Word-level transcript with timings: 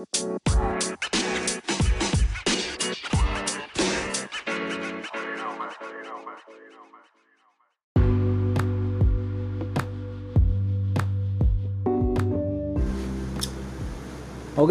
Oke, 0.00 0.08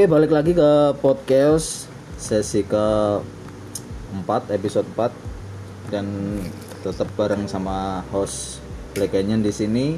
balik 0.10 0.34
lagi 0.34 0.58
ke 0.58 0.98
podcast 0.98 1.86
sesi 2.18 2.66
ke 2.66 2.86
4 4.26 4.50
episode 4.50 4.90
4 4.98 5.94
dan 5.94 6.10
tetap 6.82 7.06
bareng 7.14 7.46
sama 7.46 8.02
host 8.10 8.66
Black 8.98 9.14
Canyon 9.14 9.46
di 9.46 9.54
sini. 9.54 9.94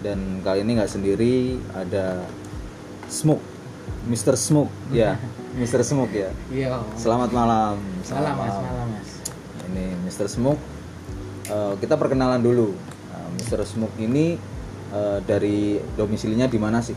Dan 0.00 0.40
kali 0.40 0.64
ini 0.64 0.80
nggak 0.80 0.88
sendiri 0.88 1.60
ada 1.76 2.24
Smoke, 3.12 3.51
Mr. 4.02 4.34
Smoke 4.34 4.72
ya, 4.90 5.14
Mr. 5.60 5.82
Smoke 5.82 6.10
ya. 6.12 6.30
Iya. 6.48 6.82
Selamat 6.94 7.30
malam. 7.30 7.78
Malam 8.04 8.34
mas, 8.34 8.56
malam 8.56 8.86
mas. 8.90 9.08
Ini 9.68 9.84
Mr. 10.02 10.26
Smoke. 10.26 10.62
Eh, 11.46 11.74
kita 11.78 11.94
perkenalan 11.94 12.38
dulu. 12.38 12.74
Nah, 13.08 13.26
Mr. 13.34 13.62
Smoke 13.62 13.94
ini 13.96 14.34
eh, 14.90 15.18
dari 15.22 15.78
domisilinya 15.94 16.46
di 16.46 16.58
mana 16.58 16.78
sih? 16.78 16.94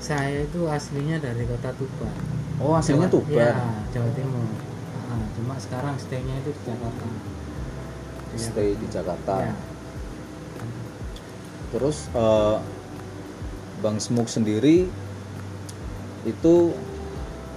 Saya 0.00 0.42
itu 0.42 0.66
aslinya 0.66 1.18
dari 1.18 1.44
kota 1.44 1.70
Tuban. 1.72 2.10
Oh, 2.58 2.74
aslinya 2.74 3.06
Jawa- 3.06 3.14
Tuban. 3.14 3.36
Iya, 3.36 3.52
Jawa 3.90 4.10
Timur. 4.12 4.46
Ah, 5.06 5.24
cuma 5.34 5.54
sekarang 5.56 5.94
stay-nya 5.96 6.34
itu 6.38 6.50
di 6.50 6.62
Jakarta. 6.64 7.04
Iya. 8.30 8.38
Stay 8.40 8.68
di 8.74 8.86
Jakarta. 8.88 9.34
Iya. 9.38 9.54
Terus 11.70 12.10
eh, 12.10 12.56
Bang 13.78 13.96
Smoke 13.96 14.28
sendiri 14.28 14.90
itu 16.24 16.74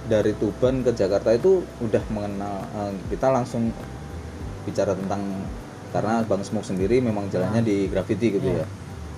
dari 0.04 0.36
Tuban 0.36 0.84
ke 0.84 0.92
Jakarta 0.92 1.32
itu 1.32 1.64
udah 1.80 2.02
mengenal 2.12 2.64
eh, 2.76 2.92
kita 3.12 3.32
langsung 3.32 3.72
bicara 4.64 4.92
tentang 4.96 5.20
karena 5.92 6.26
Bang 6.26 6.42
Smoke 6.42 6.66
sendiri 6.66 6.98
memang 6.98 7.30
jalannya 7.30 7.62
di 7.62 7.86
graffiti 7.86 8.34
gitu 8.34 8.48
ya. 8.50 8.66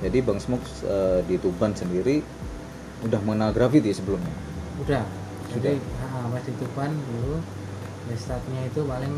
Jadi 0.04 0.18
Bang 0.22 0.38
Smoke 0.38 0.66
eh, 0.86 1.20
di 1.26 1.40
Tuban 1.40 1.72
sendiri 1.74 2.22
udah 3.06 3.20
mengenal 3.22 3.50
graffiti 3.54 3.90
sebelumnya. 3.90 4.34
Udah. 4.82 5.04
Jadi 5.56 5.78
ah, 6.04 6.26
pas 6.30 6.42
di 6.44 6.52
Tuban 6.60 6.90
dulu 6.92 7.40
ya 8.06 8.16
startnya 8.18 8.60
itu 8.70 8.86
paling 8.86 9.14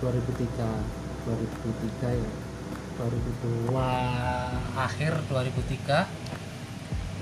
2003 0.00 0.48
2003 1.26 2.16
ya 2.16 2.30
2002 2.96 3.76
akhir 4.78 5.12
2003 5.28 6.35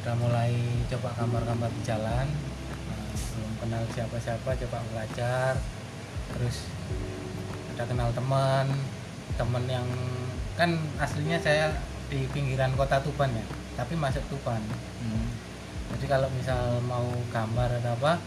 udah 0.04 0.20
mulai 0.20 0.52
coba 0.92 1.16
gambar-gambar 1.16 1.72
di 1.80 1.82
jalan. 1.88 2.28
Nah, 2.92 3.08
belum 3.16 3.52
kenal 3.56 3.82
siapa-siapa 3.88 4.52
coba 4.52 4.84
belajar. 4.92 5.56
Terus 6.36 6.68
ada 7.72 7.88
kenal 7.88 8.12
teman 8.12 8.68
teman 9.40 9.64
yang 9.64 9.88
kan 10.60 10.76
aslinya 11.00 11.40
saya 11.40 11.72
di 12.12 12.28
pinggiran 12.36 12.76
kota 12.76 13.00
Tuban 13.00 13.32
ya 13.32 13.42
tapi 13.80 13.96
masuk 13.96 14.20
Tuban. 14.28 14.60
Jadi 15.96 16.04
kalau 16.04 16.28
misal 16.36 16.84
mau 16.84 17.08
gambar 17.32 17.80
atau 17.80 17.96
apa 17.96 18.20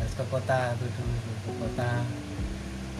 harus 0.00 0.14
ke 0.16 0.24
kota 0.32 0.72
tuh 0.80 0.88
dulu 0.96 1.16
ke 1.44 1.52
kota. 1.60 2.08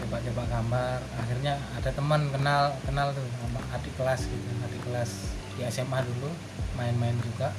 Coba-coba 0.05 0.43
gambar. 0.53 0.97
Akhirnya 1.17 1.57
ada 1.73 1.89
teman 1.89 2.29
kenal 2.29 2.77
kenal 2.85 3.09
tuh 3.09 3.25
sama 3.41 3.57
adik 3.73 3.93
kelas 3.97 4.21
gitu. 4.29 4.47
Adik 4.69 4.81
kelas 4.85 5.11
di 5.57 5.65
SMA 5.65 5.97
dulu 6.05 6.29
main-main 6.77 7.17
juga 7.25 7.49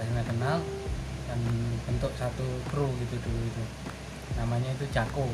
akhirnya 0.00 0.24
kenal 0.24 0.58
dan 1.26 1.40
bentuk 1.84 2.12
satu 2.16 2.42
kru 2.66 2.88
gitu 2.98 3.20
dulu 3.20 3.40
itu 3.44 3.64
namanya 4.34 4.72
itu 4.72 4.84
Jako 4.88 5.28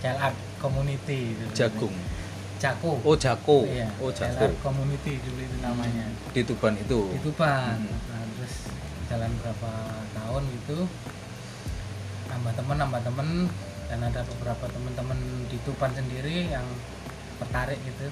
Art 0.00 0.32
Community 0.56 1.36
itu 1.36 1.44
Jagung. 1.52 1.92
Jako 2.56 2.92
Oh, 3.02 3.16
Jako. 3.16 3.64
iya 3.64 3.88
Oh, 3.96 4.08
Jako. 4.10 4.36
Art 4.42 4.56
Community 4.58 5.20
dulu 5.20 5.40
itu 5.40 5.56
namanya 5.60 6.08
Di 6.32 6.40
Tuban 6.42 6.74
itu. 6.74 7.12
itu 7.12 7.28
pak 7.32 7.76
Hmm. 7.76 7.88
nah, 8.08 8.24
terus 8.34 8.54
jalan 9.06 9.32
berapa 9.38 9.72
tahun 10.12 10.42
gitu 10.50 10.78
nambah 12.26 12.52
temen 12.54 12.76
nambah 12.78 13.00
temen 13.02 13.28
dan 13.86 14.00
ada 14.00 14.22
beberapa 14.24 14.64
teman-teman 14.70 15.18
di 15.46 15.58
Tuban 15.60 15.90
sendiri 15.90 16.46
yang 16.48 16.62
tertarik 17.38 17.80
gitu 17.82 18.06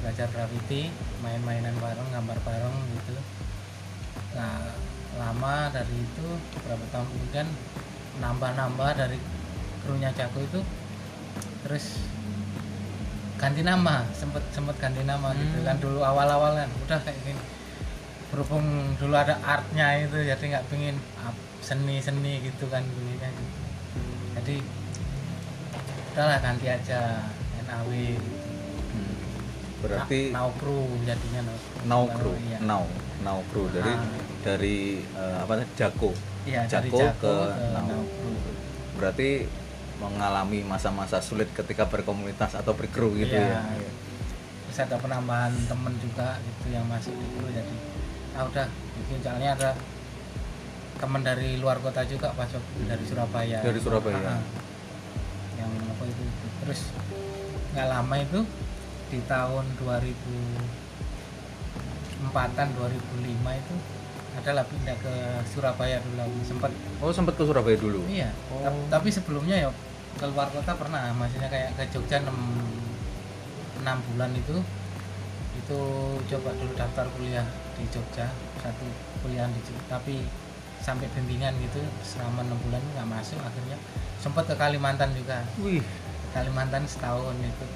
belajar 0.00 0.28
graffiti 0.28 0.92
main-mainan 1.20 1.72
bareng 1.74 2.08
gambar 2.10 2.38
bareng 2.40 2.76
gitu 2.94 3.16
nah 4.32 4.76
lama 5.16 5.54
dari 5.68 5.96
itu 5.96 6.26
beberapa 6.54 6.84
tahun 6.90 7.06
kemudian 7.08 7.46
nambah-nambah 8.18 8.90
dari 8.94 9.18
krunya 9.80 10.10
Jago 10.12 10.38
itu 10.38 10.60
terus 11.60 12.04
ganti 13.36 13.62
nama 13.62 14.04
sempet 14.12 14.44
sempet 14.50 14.76
ganti 14.76 15.02
nama 15.02 15.32
gitu 15.32 15.56
Hmm. 15.56 15.66
kan 15.66 15.76
dulu 15.78 16.00
awal-awal 16.00 16.52
kan 16.54 16.68
udah 16.78 16.98
kayak 17.00 17.16
gini 17.20 17.42
berhubung 18.28 18.62
dulu 18.94 19.14
ada 19.14 19.34
artnya 19.40 19.98
itu 19.98 20.14
jadi 20.14 20.44
nggak 20.46 20.66
pingin 20.68 20.96
seni 21.60 21.98
seni 21.98 22.40
gitu 22.40 22.68
kan 22.68 22.84
bunyinya 22.86 23.28
gitu. 23.28 23.52
jadi 24.32 24.54
udahlah 26.10 26.38
ganti 26.38 26.66
aja 26.66 27.00
NAW 27.64 27.90
gitu. 27.90 28.30
Hmm. 28.90 29.14
Berarti 29.80 30.20
Na- 30.30 30.38
Now 30.38 30.50
Crew 30.54 30.84
jadinya 31.02 31.40
Now 31.42 31.56
Crew. 31.56 31.84
Now 31.84 32.02
Baru, 32.04 32.16
Crew, 32.16 32.34
iya. 32.44 32.58
Now, 32.60 32.82
Now 33.20 33.38
Crew 33.48 33.66
dari 34.40 35.00
eh, 35.02 35.36
apa 35.40 35.64
Jako. 35.76 36.10
Iya, 36.48 36.64
dari 36.66 36.88
Jako 36.88 36.98
Jago 36.98 37.20
ke 37.20 37.34
ke 37.52 37.80
Crew. 38.08 38.36
Berarti 38.96 39.30
mengalami 40.00 40.64
masa-masa 40.64 41.20
sulit 41.20 41.52
ketika 41.52 41.84
berkomunitas 41.84 42.56
atau 42.56 42.72
berkru 42.72 43.12
gitu 43.20 43.36
Iya, 43.36 43.52
ya. 43.52 43.60
iya. 43.76 43.92
terus 44.64 44.78
ada 44.88 44.96
penambahan 44.96 45.52
temen 45.68 45.92
juga 46.00 46.40
gitu 46.40 46.72
yang 46.72 46.88
masuk 46.88 47.12
di 47.12 47.26
crew 47.36 47.52
jadi 47.52 47.74
ah 48.32 48.48
udah 48.48 48.64
bikin 48.96 49.20
soalnya 49.20 49.52
ada 49.58 49.70
teman 50.96 51.20
dari 51.20 51.60
luar 51.60 51.84
kota 51.84 52.00
juga 52.08 52.32
pas 52.32 52.48
waktu 52.48 52.80
dari 52.88 53.04
Surabaya 53.04 53.60
Dari 53.60 53.76
Surabaya. 53.82 54.16
Ah, 54.24 54.38
ah. 54.38 54.40
yang 55.60 55.68
apa 55.74 56.04
itu 56.08 56.22
terus 56.64 56.80
nggak 57.76 57.88
lama 57.92 58.16
itu 58.24 58.40
di 59.10 59.18
tahun 59.26 59.66
2004an 59.84 62.68
2005 62.78 63.60
itu 63.60 63.74
adalah 64.40 64.64
pindah 64.64 64.96
ke 64.96 65.14
Surabaya 65.46 66.00
dulu 66.00 66.40
sempat 66.42 66.72
Oh, 66.98 67.12
sempat 67.12 67.36
ke 67.36 67.44
Surabaya 67.44 67.76
dulu. 67.76 68.00
Iya. 68.08 68.32
Oh. 68.48 68.64
Tap- 68.64 68.88
Tapi 68.90 69.08
sebelumnya 69.08 69.56
ya 69.56 69.68
keluar 70.16 70.48
kota 70.48 70.72
pernah, 70.74 71.12
maksudnya 71.14 71.46
kayak 71.46 71.76
ke 71.76 71.84
Jogja 71.88 72.20
6 72.20 72.32
6 73.80 74.08
bulan 74.12 74.30
itu 74.32 74.56
itu 75.56 75.80
coba 76.26 76.50
dulu 76.56 76.72
daftar 76.74 77.06
kuliah 77.14 77.46
di 77.76 77.84
Jogja, 77.88 78.26
satu 78.58 78.86
kuliah 79.20 79.46
di 79.48 79.60
Jogja, 79.62 79.84
tapi 79.88 80.24
sampai 80.80 81.06
bimbingan 81.12 81.52
gitu 81.60 81.80
selama 82.02 82.40
6 82.42 82.56
bulan 82.64 82.80
nggak 82.96 83.08
masuk 83.08 83.38
akhirnya 83.38 83.76
sempat 84.18 84.44
ke 84.44 84.56
Kalimantan 84.56 85.12
juga. 85.12 85.44
Wih, 85.60 85.84
Kalimantan 86.32 86.84
setahun 86.84 87.36
itu 87.36 87.66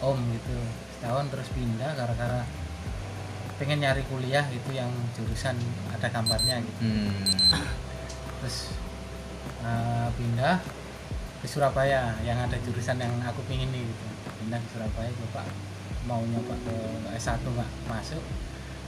om 0.00 0.18
gitu 0.32 0.56
setahun 0.98 1.28
terus 1.28 1.48
pindah 1.52 1.90
gara-gara 1.94 2.42
pengen 3.60 3.78
nyari 3.78 4.00
kuliah 4.08 4.42
gitu 4.48 4.72
yang 4.72 4.88
jurusan 5.12 5.52
ada 5.90 6.08
gambarnya 6.08 6.58
gitu 6.58 6.80
hmm. 6.80 7.12
terus 8.40 8.72
uh, 9.60 10.08
pindah 10.16 10.56
ke 11.38 11.46
Surabaya 11.46 12.16
yang 12.20 12.36
ada 12.38 12.56
jurusan 12.58 12.96
yang 12.96 13.12
aku 13.20 13.44
pingin 13.44 13.68
nih 13.68 13.84
gitu 13.84 14.04
pindah 14.40 14.56
ke 14.56 14.68
Surabaya 14.72 15.10
coba 15.14 15.44
mau 16.04 16.24
nyoba 16.24 16.56
ke 16.58 16.74
S1 17.14 17.36
nggak 17.38 17.70
masuk 17.86 18.24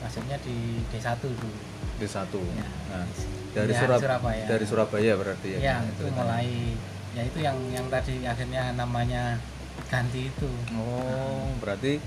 masuknya 0.00 0.40
di 0.40 0.80
D1 0.88 1.14
dulu 1.22 1.52
di 1.94 2.08
satu. 2.08 2.42
Ya. 2.50 2.66
Nah, 2.90 3.06
dari 3.54 3.70
Ya, 3.70 3.78
Surab- 3.78 4.02
Surabaya. 4.02 4.44
dari 4.48 4.64
Surabaya 4.66 5.12
berarti 5.14 5.48
ya. 5.54 5.58
ya 5.60 5.74
Nah, 5.78 5.86
itu 5.86 6.02
ceritanya. 6.02 6.16
mulai 6.18 6.48
ya 7.12 7.22
itu 7.22 7.38
yang 7.38 7.56
yang 7.70 7.86
tadi 7.86 8.14
akhirnya 8.26 8.74
namanya 8.74 9.38
ganti 9.86 10.26
itu 10.26 10.50
Oh, 10.74 11.46
berarti 11.62 12.02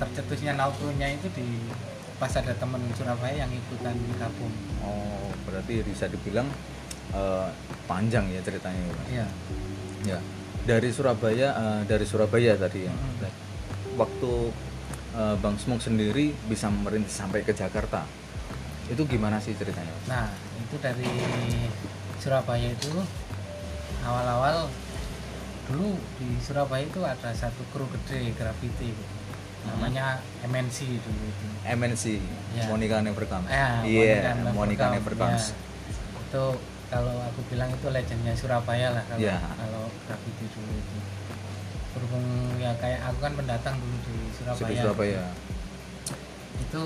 tercetusnya 0.00 0.58
nautunya 0.58 1.14
itu 1.14 1.30
di 1.34 1.46
pas 2.18 2.30
ada 2.34 2.54
temen 2.54 2.80
Surabaya 2.94 3.46
yang 3.46 3.50
ikutan 3.50 3.94
gabung 4.18 4.54
oh, 4.86 5.30
berarti 5.46 5.82
bisa 5.82 6.06
dibilang 6.06 6.46
eh, 7.14 7.48
panjang 7.84 8.30
ya 8.30 8.40
ceritanya. 8.42 8.80
ya, 8.86 9.04
iya 9.10 9.26
Ya. 10.04 10.20
Dari 10.64 10.92
Surabaya 10.92 11.48
eh, 11.56 11.80
dari 11.88 12.04
Surabaya 12.04 12.56
tadi 12.56 12.88
ya. 12.88 12.92
Mhm. 12.92 13.28
Waktu 13.96 14.32
eh, 15.16 15.36
Bang 15.40 15.56
Smoke 15.56 15.84
sendiri 15.84 16.32
bisa 16.48 16.68
merintis 16.68 17.16
sampai 17.16 17.40
ke 17.44 17.52
Jakarta. 17.56 18.04
Itu 18.88 19.08
gimana 19.08 19.40
sih 19.40 19.56
ceritanya? 19.56 19.92
Nah, 20.08 20.28
itu 20.60 20.76
dari 20.76 21.08
Surabaya 22.20 22.68
itu 22.68 22.92
awal-awal 24.04 24.68
dulu 25.64 25.96
di 26.20 26.36
Surabaya 26.44 26.84
itu 26.84 27.00
ada 27.00 27.32
satu 27.32 27.64
kru 27.72 27.88
gede 27.88 28.36
graffiti 28.36 28.92
namanya 29.66 30.04
MNC 30.42 30.78
dulu 30.98 31.22
itu. 31.24 31.46
MNC, 31.64 32.04
Ya. 32.52 32.64
Monica 32.68 33.00
Never 33.00 33.24
Comes. 33.24 33.48
Ya, 33.48 33.82
Iya, 33.82 34.30
Monica 34.36 34.52
Monica 34.52 34.84
Never 34.88 35.10
Never 35.10 35.14
Comes. 35.16 35.44
Ya. 35.44 35.56
Itu 36.22 36.44
kalau 36.86 37.16
aku 37.24 37.40
bilang 37.48 37.68
itu 37.68 37.86
legendnya 37.88 38.34
Surabaya 38.34 38.88
lah 38.92 39.02
kalau 39.04 39.18
Ya. 39.18 39.40
kalau 39.56 39.90
graffiti 40.04 40.46
dulu 40.48 40.72
itu 40.72 40.96
berhubung 41.90 42.26
ya 42.56 42.74
kayak 42.76 43.00
aku 43.04 43.18
kan 43.20 43.32
pendatang 43.34 43.74
dulu 43.76 43.96
di 44.02 44.14
Surabaya 44.32 44.58
Sudah 44.60 44.76
Surabaya 44.80 45.22
itu 46.56 46.80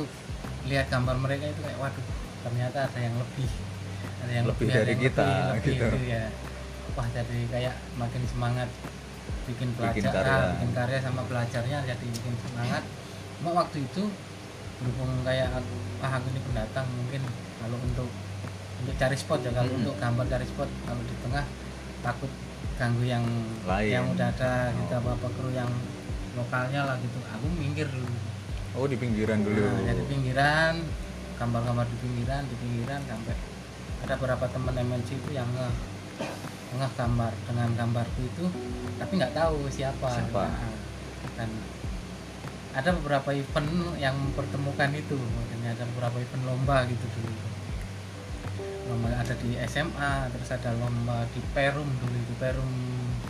lihat 0.66 0.86
gambar 0.86 1.16
mereka 1.18 1.44
itu 1.46 1.60
kayak 1.60 1.78
waduh 1.78 2.06
ternyata 2.38 2.78
ada 2.84 2.98
yang 2.98 3.16
lebih 3.16 3.50
ada 4.18 4.32
yang 4.32 4.44
Lebih 4.46 4.66
ada 4.66 4.76
dari 4.78 4.90
yang 4.90 5.00
kita, 5.02 5.24
lebih, 5.24 5.40
lebih 5.48 5.64
gitu. 5.66 5.86
itu 5.86 6.00
ya 6.06 6.24
wah 6.92 7.06
jadi 7.08 7.38
kayak 7.48 7.74
makin 7.94 8.22
semangat 8.26 8.68
bikin 9.48 9.68
Bikin 9.70 10.04
pelajar 10.04 10.12
karya. 10.14 10.34
ah, 10.34 10.46
bikin 10.52 10.70
karya 10.72 10.98
sama 11.00 11.20
belajarnya 11.24 11.78
jadi 11.84 12.04
bikin 12.06 12.34
semangat 12.38 12.82
cuma 13.34 13.50
waktu 13.56 13.78
itu 13.80 14.02
berhubung 14.78 15.22
kayak 15.22 15.48
aku, 15.50 15.74
ah 15.98 16.12
aku 16.12 16.26
ini 16.28 16.40
pendatang 16.40 16.86
mungkin 16.88 17.22
kalau 17.58 17.78
untuk 17.80 18.08
untuk 18.78 18.94
cari 18.94 19.16
spot 19.16 19.40
ya 19.40 19.50
kalau 19.50 19.66
Mm-mm. 19.66 19.80
untuk 19.82 19.94
gambar 19.96 20.26
cari 20.28 20.46
spot 20.46 20.70
kalau 20.84 21.02
di 21.02 21.14
tengah 21.18 21.44
takut 21.98 22.30
ganggu 22.76 23.02
yang 23.02 23.24
Lain. 23.64 23.90
yang 23.90 24.04
udah 24.08 24.28
ada 24.28 24.70
gitu 24.70 24.92
Oh. 24.92 25.00
apa 25.00 25.10
apa 25.12 25.26
kru 25.32 25.50
yang 25.50 25.70
lokalnya 26.32 26.80
lah 26.84 26.96
gitu 26.98 27.18
aku 27.24 27.46
minggir 27.52 27.86
dulu 27.86 28.14
oh 28.74 28.86
di 28.86 28.94
pinggiran 28.94 29.42
dulu 29.42 29.58
Nah, 29.58 29.82
jadi 29.84 30.02
pinggiran, 30.04 30.74
gambar-gambar 31.34 31.86
di 31.88 31.96
pinggiran, 31.98 32.42
di 32.44 32.56
pinggiran 32.56 33.00
sampai 33.02 33.34
ada 33.98 34.14
beberapa 34.14 34.46
teman 34.46 34.74
MNC 34.76 35.08
itu 35.16 35.30
yang 35.32 35.48
nge 35.50 35.68
nge 36.76 36.88
gambar 36.96 37.32
dengan 37.48 37.68
gambarku 37.72 38.20
itu, 38.24 38.44
tapi 39.00 39.12
nggak 39.16 39.32
tahu 39.32 39.68
siapa. 39.72 40.08
Siapa? 40.08 40.44
Nah, 40.44 40.76
dan 41.38 41.50
ada 42.76 42.90
beberapa 43.00 43.32
event 43.32 43.96
yang 43.96 44.14
mempertemukan 44.14 44.90
itu, 44.92 45.16
makanya 45.16 45.74
ada 45.78 45.84
beberapa 45.94 46.20
event 46.20 46.44
lomba 46.44 46.84
gitu 46.84 47.06
dulu. 47.16 47.32
Lomba 48.92 49.08
ada 49.16 49.34
di 49.36 49.56
SMA, 49.64 50.12
terus 50.32 50.50
ada 50.52 50.70
lomba 50.76 51.24
di 51.32 51.40
Perum 51.56 51.88
dulu 51.88 52.18
di 52.28 52.34
Perum 52.36 52.72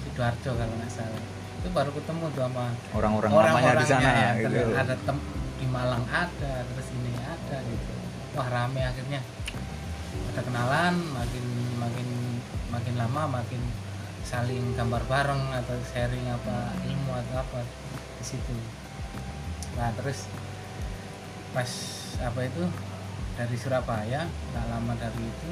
sidoarjo 0.02 0.50
kalau 0.58 0.75
nggak 0.75 0.93
salah. 0.93 1.23
Itu 1.58 1.75
baru 1.75 1.90
ketemu 1.90 2.25
tuh 2.35 2.43
sama 2.46 2.70
orang-orang 2.94 3.31
lamanya 3.35 3.73
di 3.82 3.87
sana 3.90 4.11
ya, 4.14 4.31
gitu 4.46 4.62
ada 4.79 4.94
tem 4.94 5.19
di 5.58 5.67
Malang 5.67 6.06
ada 6.06 6.62
terus 6.70 6.87
ini 6.94 7.19
ada 7.19 7.58
gitu 7.67 7.93
wah 8.38 8.46
rame 8.46 8.79
akhirnya 8.79 9.19
ada 10.31 10.40
kenalan 10.46 10.94
makin 11.11 11.44
makin 11.82 12.08
makin 12.69 12.94
lama 12.94 13.41
makin 13.41 13.62
saling 14.23 14.76
gambar 14.76 15.00
bareng 15.09 15.43
atau 15.56 15.76
sharing 15.88 16.26
apa 16.29 16.76
ilmu 16.85 17.12
atau 17.17 17.35
apa 17.41 17.59
di 18.19 18.25
situ. 18.25 18.53
Nah 19.76 19.88
terus 19.97 20.29
pas 21.50 21.70
apa 22.20 22.41
itu 22.44 22.65
dari 23.35 23.56
Surabaya 23.56 24.26
nggak 24.26 24.67
lama 24.69 24.93
dari 24.94 25.23
itu 25.23 25.50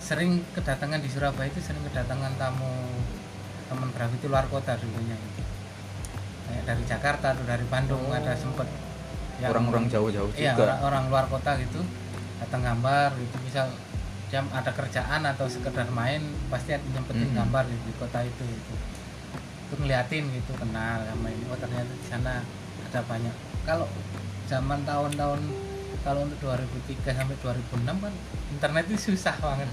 sering 0.00 0.40
kedatangan 0.56 1.00
di 1.04 1.10
Surabaya 1.12 1.48
itu 1.50 1.60
sering 1.60 1.84
kedatangan 1.84 2.32
tamu 2.40 2.72
teman 3.68 3.92
graffiti 3.92 4.24
luar 4.24 4.48
kota 4.48 4.80
dulunya. 4.80 5.12
Gitu 5.14 5.42
kayak 6.48 6.64
dari 6.64 6.82
Jakarta 6.88 7.36
atau 7.36 7.44
dari 7.44 7.64
Bandung 7.68 8.00
Oh. 8.08 8.16
ada 8.16 8.32
sempet. 8.32 8.64
Yang- 9.38 9.52
orang-orang 9.54 9.84
jauh-jauh 9.86 10.30
iya 10.34 10.50
juga. 10.50 10.64
orang-orang 10.82 11.04
luar 11.12 11.24
kota 11.28 11.54
gitu 11.60 11.78
datang 12.40 12.58
gambar 12.58 13.14
gitu 13.14 13.36
misal 13.44 13.68
jam 14.28 14.44
ada 14.52 14.70
kerjaan 14.70 15.24
atau 15.24 15.48
sekedar 15.48 15.88
main 15.88 16.20
pasti 16.48 16.72
ada 16.72 16.84
nyempetin 16.86 17.32
Mhm. 17.32 17.36
gambar 17.36 17.64
di, 17.64 17.76
di 17.80 17.92
kota 17.96 18.20
itu 18.20 18.42
gitu. 18.44 18.72
Itu 19.68 19.74
ngeliatin 19.76 20.24
gitu 20.30 20.52
kenal 20.54 21.00
sama 21.02 21.26
ini. 21.28 21.44
Oh 21.48 21.56
ternyata 21.56 21.88
di 21.88 22.06
sana 22.06 22.44
ada 22.84 23.00
banyak. 23.04 23.34
Kalau 23.64 23.88
zaman 24.44 24.84
tahun-tahun 24.84 25.40
kalau 26.00 26.24
untuk 26.24 26.38
2003 26.40 27.10
sampai 27.10 27.36
2006 27.36 27.96
kan 28.00 28.12
internet 28.50 28.84
itu 28.88 29.12
susah 29.12 29.36
banget. 29.36 29.68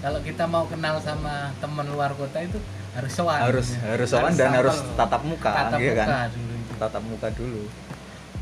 Kalau 0.00 0.20
kita 0.20 0.44
mau 0.44 0.68
kenal 0.68 1.00
sama 1.00 1.52
teman 1.58 1.88
luar 1.88 2.12
kota 2.12 2.36
itu 2.40 2.60
harus 2.92 3.12
sowan. 3.12 3.40
Harus 3.42 3.72
ya. 3.72 3.96
harus 3.96 4.08
sowan 4.08 4.32
dan 4.32 4.52
harus 4.54 4.76
tatap 4.94 5.24
muka 5.24 5.50
tatap 5.50 5.80
gitu 5.80 5.92
muka 5.92 6.04
kan? 6.04 6.28
dulu 6.30 6.52
itu. 6.54 6.72
tatap 6.76 7.02
muka 7.02 7.28
dulu. 7.32 7.62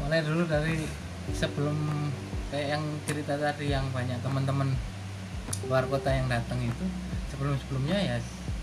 Mulai 0.02 0.20
dulu 0.26 0.42
dari 0.44 0.76
sebelum 1.30 1.76
kayak 2.50 2.68
yang 2.68 2.82
cerita 3.06 3.34
tadi 3.38 3.70
yang 3.70 3.86
banyak 3.94 4.18
teman-teman 4.20 4.75
luar 5.64 5.84
kota 5.87 6.08
yang 6.08 6.26
datang 6.26 6.58
itu 6.58 6.84
sebelum 7.28 7.54
sebelumnya 7.58 7.96
ya 7.96 8.16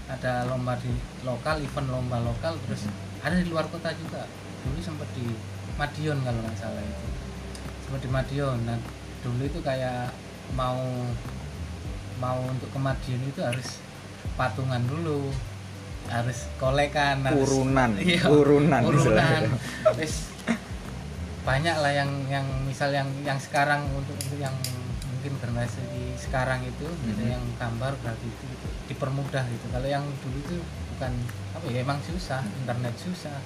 ada 0.09 0.45
lomba 0.45 0.73
di 0.75 0.89
lokal 1.21 1.59
event 1.59 1.87
lomba 1.87 2.17
lokal 2.19 2.57
terus 2.65 2.85
Mhm. 2.85 3.23
ada 3.23 3.35
di 3.35 3.45
luar 3.45 3.65
kota 3.67 3.89
juga 3.93 4.25
dulu 4.61 4.79
sempat 4.79 5.07
di 5.13 5.25
Madiun 5.75 6.19
kalau 6.19 6.39
nggak 6.41 6.57
salah 6.57 6.81
itu 6.81 7.07
sempat 7.81 8.01
di 8.01 8.09
Madiun 8.09 8.57
nah 8.63 8.79
dulu 9.19 9.41
itu 9.43 9.59
kayak 9.59 10.11
mau 10.51 10.79
mau 12.17 12.39
untuk 12.43 12.67
ke 12.67 12.79
Madiun 12.79 13.21
itu 13.25 13.39
harus 13.39 13.79
patungan 14.35 14.83
dulu 14.83 15.31
harus 16.09 16.49
kolekan 16.55 17.21
harus 17.21 17.45
urunan 17.45 17.91
Iya, 18.01 18.23
urunan 18.25 18.81
urunan. 18.81 19.41
Terus 19.93 20.13
banyak 21.45 21.75
lah 21.75 21.91
yang 21.91 22.11
yang 22.27 22.45
misal 22.65 22.89
yang 22.89 23.07
yang 23.23 23.37
sekarang 23.37 23.85
untuk 23.93 24.15
untuk 24.17 24.37
yang 24.37 24.53
mungkin 25.07 25.33
generasi 25.39 25.81
sekarang 26.19 26.59
itu 26.61 26.87
gitu, 27.01 27.21
Mhm. 27.21 27.31
yang 27.31 27.43
gambar 27.55 27.95
berarti 27.97 28.25
itu 28.25 28.43
gitu, 28.45 28.67
dipermudah 28.87 29.43
gitu 29.47 29.65
kalau 29.69 29.87
yang 29.87 30.03
dulu 30.19 30.37
itu 30.37 30.57
bukan 30.91 31.11
apa 31.55 31.65
ya 31.65 31.79
emang 31.79 31.99
susah 32.01 32.41
internet 32.43 32.95
susah 32.95 33.37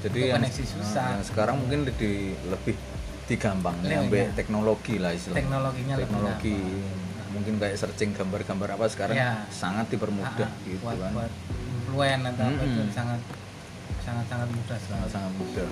jadi 0.00 0.18
yang, 0.26 0.40
koneksi 0.40 0.64
susah. 0.64 1.06
yang 1.10 1.22
sekarang 1.22 1.56
mungkin 1.58 1.80
lebih 1.84 2.14
lebih 2.46 2.74
digampang 3.24 3.76
Iya, 3.80 4.00
sampai 4.02 4.20
iya. 4.20 4.32
teknologi 4.32 4.94
lah 4.96 5.12
istilahnya 5.12 5.38
teknologinya 5.38 5.94
lebih 5.94 6.04
teknologi 6.06 6.56
gampang. 6.56 7.32
mungkin 7.34 7.54
kayak 7.58 7.76
searching 7.76 8.10
gambar-gambar 8.12 8.68
apa 8.72 8.86
sekarang 8.86 9.16
Iya. 9.16 9.32
sangat 9.48 9.86
dipermudah 9.88 10.44
Ah, 10.46 10.64
gitu 10.64 10.80
buat, 10.80 10.96
kan 10.98 11.12
buat 11.12 11.32
influen 11.74 12.20
atau 12.24 12.44
apa 12.46 12.62
itu 12.62 12.80
Mhm. 12.80 12.90
sangat 12.90 13.20
sangat 14.00 14.24
sangat 14.26 14.48
mudah 14.50 14.78
sangat 14.80 15.08
sangat 15.10 15.32
mudah 15.34 15.68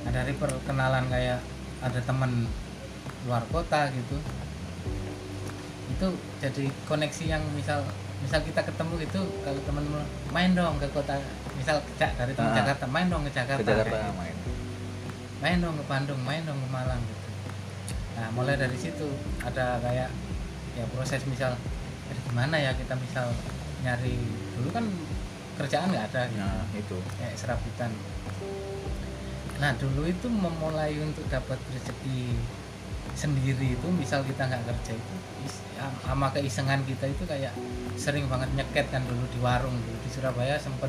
Nah, 0.00 0.10
dari 0.10 0.32
perkenalan 0.32 1.04
kayak 1.08 1.40
ada 1.78 2.00
teman 2.00 2.48
luar 3.22 3.44
kota 3.46 3.88
gitu 3.90 4.16
itu 5.90 6.06
jadi 6.38 6.64
koneksi 6.86 7.24
yang 7.26 7.42
misal 7.52 7.82
misal 8.20 8.40
kita 8.44 8.60
ketemu 8.60 8.92
gitu 9.00 9.20
kalau 9.40 9.60
teman 9.64 9.84
main 10.30 10.52
dong 10.52 10.76
ke 10.76 10.86
kota 10.92 11.16
misal 11.56 11.80
dari 11.96 12.32
teman 12.36 12.52
Ah. 12.52 12.56
Jakarta 12.62 12.84
main 12.86 13.06
dong 13.08 13.22
ke 13.24 13.32
Jakarta. 13.32 13.64
Ke 13.64 13.68
Jakarta 13.68 13.96
gitu. 13.96 14.18
main. 14.20 14.36
Main 15.40 15.58
dong 15.64 15.74
ke 15.80 15.84
Bandung 15.88 16.20
main 16.22 16.42
dong 16.44 16.60
ke 16.60 16.68
Malang 16.68 17.00
gitu. 17.00 17.28
Nah 18.20 18.28
mulai 18.36 18.54
dari 18.60 18.76
situ 18.76 19.08
ada 19.40 19.80
kayak 19.80 20.12
ya 20.76 20.84
proses 20.92 21.24
misal 21.24 21.56
eh, 22.12 22.18
gimana 22.28 22.60
ya 22.60 22.76
kita 22.76 22.92
misal 23.00 23.32
nyari 23.80 24.20
dulu 24.60 24.68
kan 24.68 24.84
kerjaan 25.56 25.88
nggak 25.88 26.06
ada 26.12 26.22
gitu. 26.28 26.40
Nah 26.44 26.64
itu. 26.76 26.96
Kayak 27.16 27.34
serabutan. 27.40 27.90
Nah 29.60 29.72
dulu 29.80 30.04
itu 30.04 30.28
memulai 30.28 30.92
untuk 31.00 31.24
dapat 31.32 31.56
rezeki 31.72 32.36
sendiri 33.20 33.76
itu 33.76 33.86
misal 33.92 34.24
kita 34.24 34.48
nggak 34.48 34.64
kerja 34.64 34.92
itu 34.96 35.14
sama 36.04 36.28
keisengan 36.32 36.80
kita 36.84 37.08
itu 37.08 37.24
kayak 37.24 37.52
sering 37.96 38.24
banget 38.28 38.48
nyeket 38.56 38.88
kan 38.88 39.04
dulu 39.04 39.24
di 39.28 39.38
warung 39.40 39.76
dulu. 39.76 39.96
Di 40.00 40.10
Surabaya 40.12 40.56
sempet 40.56 40.88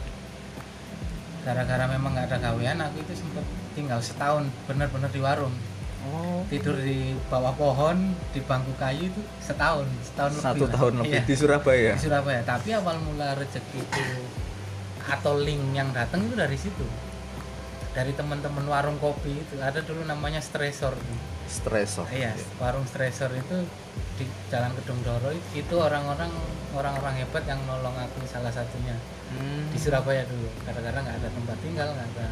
gara-gara 1.41 1.85
memang 1.89 2.13
nggak 2.13 2.27
ada 2.31 2.37
gawean 2.39 2.77
aku 2.79 3.01
itu 3.01 3.13
sempet 3.17 3.43
tinggal 3.73 3.99
setahun 3.99 4.47
bener-bener 4.67 5.09
di 5.11 5.19
warung. 5.19 5.55
Oh. 6.01 6.41
Tidur 6.49 6.75
di 6.81 7.13
bawah 7.29 7.53
pohon 7.53 8.17
di 8.33 8.41
bangku 8.41 8.73
kayu 8.75 9.11
itu 9.11 9.21
setahun 9.39 9.85
setahun 10.01 10.31
satu 10.41 10.65
lebih 10.65 10.65
lah. 10.65 10.73
tahun 10.75 10.93
lebih 11.03 11.13
Iya. 11.13 11.21
di 11.29 11.35
Surabaya? 11.37 11.91
Di 11.93 12.01
Surabaya. 12.01 12.41
Tapi 12.41 12.69
awal 12.73 12.97
mula 12.99 13.29
rezeki 13.37 13.79
itu 13.79 14.03
atau 15.01 15.33
link 15.37 15.61
yang 15.73 15.89
datang 15.93 16.25
itu 16.25 16.35
dari 16.37 16.57
situ 16.57 16.85
dari 17.91 18.15
teman-teman 18.15 18.63
warung 18.71 18.95
kopi 19.03 19.35
itu 19.35 19.59
ada 19.59 19.83
dulu 19.83 20.07
namanya 20.07 20.39
stresor. 20.39 20.95
Stresor 21.51 22.07
iya 22.15 22.31
warung 22.63 22.87
stresor 22.87 23.31
itu 23.35 23.67
di 24.15 24.25
Jalan 24.47 24.71
Gedung 24.79 25.03
Doro 25.03 25.35
itu 25.35 25.75
orang-orang 25.75 26.31
orang-orang 26.71 27.19
hebat 27.19 27.43
yang 27.43 27.59
nolong 27.67 27.95
aku 27.99 28.23
salah 28.27 28.51
satunya. 28.51 28.95
Hmm. 29.31 29.63
di 29.71 29.79
Surabaya 29.79 30.27
dulu 30.27 30.43
gara-gara 30.67 30.99
nggak 31.07 31.17
ada 31.23 31.29
tempat 31.31 31.57
tinggal 31.63 31.87
nggak 31.95 32.07
ada 32.19 32.27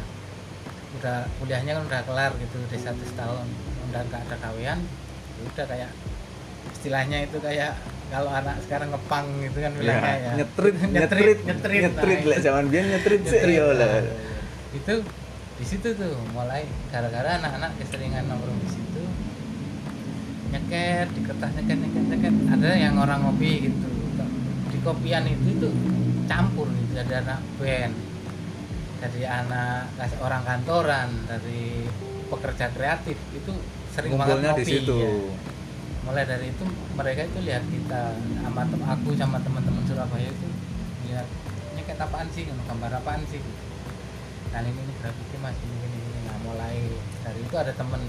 udah 1.00 1.18
kuliahnya 1.40 1.72
kan 1.80 1.84
udah 1.88 2.00
kelar 2.04 2.32
gitu 2.36 2.56
udah 2.60 2.76
satu 2.76 3.02
setahun 3.08 3.48
udah 3.88 4.00
nggak 4.04 4.20
ada 4.28 4.36
kawian 4.36 4.78
ya 5.40 5.42
udah 5.48 5.64
kayak 5.64 5.90
istilahnya 6.76 7.24
itu 7.24 7.40
kayak 7.40 7.72
kalau 8.10 8.30
anak 8.34 8.58
sekarang 8.66 8.92
ngepang 8.92 9.26
gitu 9.48 9.58
kan 9.62 9.72
bilangnya 9.78 10.16
ya, 10.18 10.32
nyetrit 10.44 10.76
nyetrit 10.92 10.92
nyetrit 10.92 11.38
nyetrit 11.46 11.80
nyetrit 11.88 12.20
nah, 12.20 12.28
lah 12.28 12.38
zaman 12.42 12.64
biar 12.68 12.84
nyetrit 12.84 13.22
sih 13.22 13.38
Nyetrit, 13.38 13.56
ya 13.56 13.64
nah, 13.64 13.74
lah. 13.80 14.02
Itu 14.70 14.94
di 15.60 15.66
situ 15.68 15.92
tuh 15.92 16.16
mulai 16.32 16.64
gara-gara 16.88 17.36
anak-anak 17.36 17.76
keseringan 17.76 18.24
nongkrong 18.32 18.56
di 18.64 18.68
situ 18.72 19.02
nyeket 20.56 21.12
di 21.12 21.20
kertas 21.20 21.52
nyeket 21.52 21.78
nyeket 21.84 22.04
nyeket 22.08 22.34
ada 22.48 22.70
yang 22.80 22.96
orang 22.96 23.20
ngopi 23.28 23.68
gitu 23.68 23.88
di 24.72 24.78
kopian 24.80 25.28
itu 25.28 25.60
tuh 25.60 25.74
campur 26.24 26.64
gitu 26.72 26.96
dari 26.96 27.12
anak 27.12 27.44
band 27.60 27.94
dari 29.04 29.22
anak 29.28 29.92
orang 30.24 30.42
kantoran 30.48 31.08
dari 31.28 31.84
pekerja 32.32 32.72
kreatif 32.72 33.20
itu 33.36 33.52
sering 33.92 34.16
banget 34.16 34.40
ngumpulnya 34.40 34.50
di 34.56 34.64
ngopi 34.64 34.72
situ 34.80 34.96
ya. 34.96 35.12
mulai 36.08 36.24
dari 36.24 36.46
itu 36.56 36.64
mereka 36.96 37.20
itu 37.28 37.38
lihat 37.44 37.64
kita 37.68 38.02
sama 38.16 38.64
aku 38.96 39.12
sama 39.12 39.36
teman-teman 39.44 39.84
Surabaya 39.84 40.24
itu 40.24 40.48
lihat 41.12 41.28
kayak 41.84 42.00
apaan 42.00 42.28
sih 42.32 42.48
gambar 42.48 42.92
apaan 42.96 43.20
sih 43.28 43.44
gitu. 43.44 43.69
Nah 44.50 44.58
ini 44.66 44.74
ini 44.74 44.94
grafiti 44.98 45.36
mas 45.38 45.54
ini 45.62 45.76
ini 45.78 45.98
ini. 45.98 46.20
Nah 46.26 46.36
mulai 46.42 46.76
dari 47.22 47.40
itu 47.42 47.54
ada 47.54 47.70
temen 47.70 48.02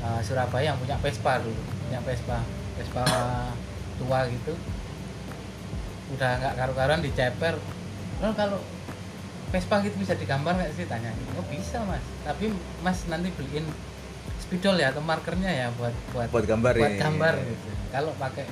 uh, 0.00 0.20
Surabaya 0.24 0.72
yang 0.72 0.78
punya 0.80 0.96
Vespa 1.00 1.40
dulu 1.40 1.62
punya 1.88 2.00
Vespa 2.00 2.38
Vespa 2.80 3.04
tua 4.00 4.24
gitu. 4.32 4.56
Udah 6.16 6.30
nggak 6.40 6.54
karu-karuan 6.56 7.00
diceper. 7.04 7.56
Lalu 8.24 8.34
kalau 8.36 8.60
Vespa 9.52 9.84
gitu 9.84 9.96
bisa 10.00 10.16
digambar 10.16 10.56
nggak 10.56 10.72
sih? 10.72 10.88
Tanya 10.88 11.12
oh 11.36 11.44
bisa 11.52 11.84
mas. 11.84 12.04
Tapi 12.24 12.52
mas 12.80 13.04
nanti 13.12 13.28
beliin 13.36 13.68
spidol 14.40 14.80
ya 14.80 14.92
atau 14.92 15.04
markernya 15.04 15.48
ya 15.48 15.66
buat 15.76 15.92
buat 16.12 16.28
buat 16.32 16.44
gambar 16.48 16.72
buat 16.76 16.94
ya. 16.96 17.00
gambar 17.04 17.34
gitu. 17.44 17.68
Kalau 17.92 18.12
pakai 18.16 18.44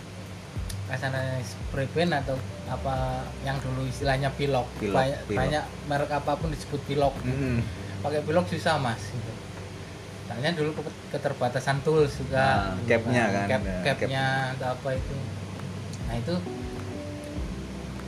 spray 0.92 1.86
paint 1.88 2.10
atau 2.10 2.34
apa 2.66 2.94
yang 3.40 3.56
dulu 3.58 3.86
istilahnya 3.86 4.30
pilok, 4.32 4.66
Pilok, 4.76 4.96
banyak, 4.96 5.18
pilok. 5.24 5.38
banyak 5.38 5.64
merek 5.86 6.10
apa 6.12 6.32
pun 6.34 6.50
disebut 6.50 6.80
pilok. 6.84 7.14
Mm-mm. 7.22 7.62
pakai 8.00 8.24
pilok 8.24 8.48
susah 8.48 8.74
mas 8.76 8.98
gitu. 8.98 9.32
Soalnya 10.26 10.50
dulu 10.54 10.70
ke- 10.72 10.96
keterbatasan 11.10 11.82
tools 11.82 12.16
juga. 12.16 12.72
Nah, 12.72 12.86
capnya 12.88 13.24
kan, 13.28 13.46
cap, 13.46 13.62
ya, 13.62 13.78
capnya 13.84 14.24
atau 14.56 14.68
apa 14.72 14.88
itu. 14.94 15.16
Nah 16.06 16.14
itu 16.16 16.34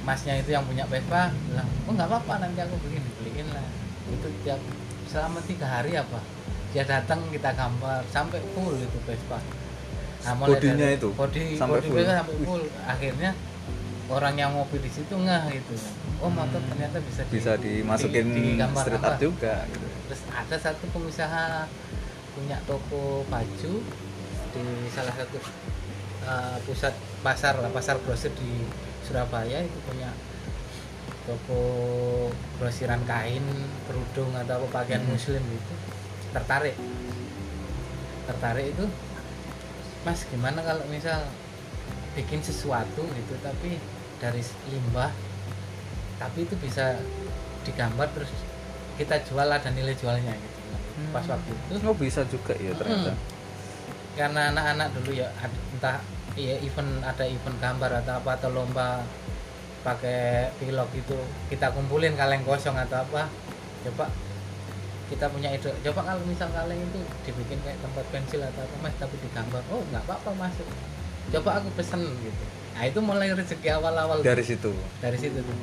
masnya 0.03 0.35
itu 0.37 0.51
yang 0.51 0.67
punya 0.67 0.83
Vespa 0.89 1.31
bilang 1.47 1.69
oh 1.87 1.93
nggak 1.93 2.09
apa-apa 2.09 2.35
nanti 2.43 2.59
aku 2.59 2.75
beliin 2.81 3.05
beliin 3.17 3.47
lah. 3.51 3.67
Itu 4.11 4.27
tiap 4.43 4.59
selama 5.07 5.39
tiga 5.45 5.67
hari 5.69 5.95
apa 5.95 6.19
dia 6.73 6.83
datang 6.83 7.21
kita 7.29 7.53
gambar 7.53 8.01
sampai 8.09 8.41
full 8.57 8.75
itu 8.75 8.99
Vespa 9.05 9.37
nah, 10.23 10.35
Bodinya 10.39 10.89
itu? 10.89 11.09
body 11.11 11.43
Sampai 11.55 11.79
body 11.79 11.89
full? 11.89 12.05
Sampai 12.05 12.35
full 12.41 12.63
akhirnya 12.81 13.31
orang 14.09 14.35
yang 14.35 14.51
ngopi 14.53 14.77
di 14.79 14.89
situ 14.89 15.15
ngeh 15.15 15.45
gitu 15.53 15.75
oh 16.19 16.29
motor 16.29 16.61
ternyata 16.65 17.01
bisa 17.01 17.23
di- 17.25 17.33
bisa 17.33 17.53
dimasukin 17.57 18.27
di- 18.29 18.55
digambar 18.55 18.85
street 18.85 19.01
apa. 19.01 19.09
art 19.09 19.19
juga 19.19 19.55
gitu. 19.67 19.87
terus 20.05 20.23
ada 20.29 20.57
satu 20.59 20.85
pengusaha 20.93 21.65
punya 22.33 22.57
toko 22.63 23.25
baju 23.27 23.73
di 24.53 24.65
salah 24.89 25.15
satu 25.17 25.37
uh, 26.23 26.57
pusat 26.63 26.93
pasar 27.21 27.57
lah 27.57 27.71
pasar 27.71 27.97
grosir 27.99 28.31
di 28.35 28.69
Surabaya 29.03 29.59
itu 29.61 29.79
punya 29.83 30.13
toko 31.23 31.63
grosiran 32.59 33.01
kain 33.03 33.43
kerudung 33.85 34.31
atau 34.37 34.67
pakaian 34.69 35.01
Hmm. 35.01 35.15
muslim 35.15 35.41
gitu 35.41 35.75
tertarik 36.31 36.77
tertarik 38.25 38.67
itu 38.71 38.85
mas 40.03 40.27
gimana 40.27 40.59
kalau 40.63 40.83
misal 40.91 41.23
bikin 42.19 42.43
sesuatu 42.43 43.03
gitu 43.07 43.35
tapi 43.41 43.79
dari 44.19 44.43
limbah 44.71 45.11
tapi 46.19 46.47
itu 46.47 46.55
bisa 46.59 46.99
digambar 47.67 48.11
terus 48.15 48.31
kita 48.99 49.19
jual 49.27 49.49
ada 49.49 49.71
nilai 49.73 49.97
jualnya 49.97 50.35
gitu. 50.37 50.59
Pas 51.11 51.25
waktu 51.27 51.51
itu. 51.51 51.83
Oh 51.83 51.97
bisa 51.97 52.23
juga 52.29 52.53
ya 52.61 52.71
ternyata. 52.77 53.15
Mm. 53.17 53.31
karena 54.13 54.53
anak-anak 54.53 54.93
dulu 54.93 55.17
ya 55.17 55.33
entah 55.73 56.05
ya 56.37 56.53
event 56.61 57.01
ada 57.01 57.25
event 57.25 57.57
gambar 57.57 58.05
atau 58.05 58.21
apa 58.21 58.31
atau 58.37 58.53
lomba 58.53 59.01
pakai 59.81 60.53
pilok 60.61 60.93
itu 60.93 61.17
kita 61.49 61.73
kumpulin 61.73 62.13
kaleng 62.13 62.45
kosong 62.45 62.77
atau 62.77 63.01
apa 63.01 63.33
coba 63.89 64.13
kita 65.13 65.29
punya 65.29 65.53
ide 65.53 65.69
coba 65.85 66.01
kalau 66.09 66.23
misal 66.25 66.49
kaleng 66.57 66.81
itu 66.81 67.01
dibikin 67.29 67.61
kayak 67.61 67.77
tempat 67.85 68.05
pensil 68.09 68.41
atau 68.41 68.65
apa 68.65 68.77
mas 68.81 68.95
tapi 68.97 69.17
digambar 69.21 69.61
oh 69.69 69.85
nggak 69.93 70.03
apa-apa 70.09 70.31
masuk 70.41 70.65
coba 71.33 71.51
aku 71.61 71.69
pesen 71.77 72.01
gitu. 72.01 72.45
Nah 72.73 72.83
itu 72.89 72.99
mulai 73.05 73.29
rezeki 73.37 73.69
awal-awal. 73.77 74.25
Dari 74.25 74.41
situ. 74.41 74.73
Dari 75.05 75.17
situ 75.21 75.39
tuh 75.45 75.57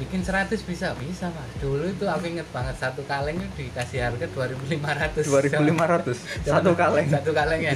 bikin 0.00 0.24
100 0.24 0.48
bisa 0.64 0.96
bisa 0.96 1.28
mas. 1.28 1.52
Dulu 1.60 1.84
itu 1.84 2.04
aku 2.08 2.24
inget 2.24 2.48
banget 2.56 2.76
satu 2.80 3.04
kaleng 3.04 3.36
itu 3.36 3.68
dikasih 3.68 4.00
harga 4.00 4.26
2500 4.32 5.28
2500 5.28 6.16
satu 6.56 6.72
kaleng? 6.72 7.08
satu 7.08 7.30
kaleng 7.36 7.60
ya. 7.60 7.74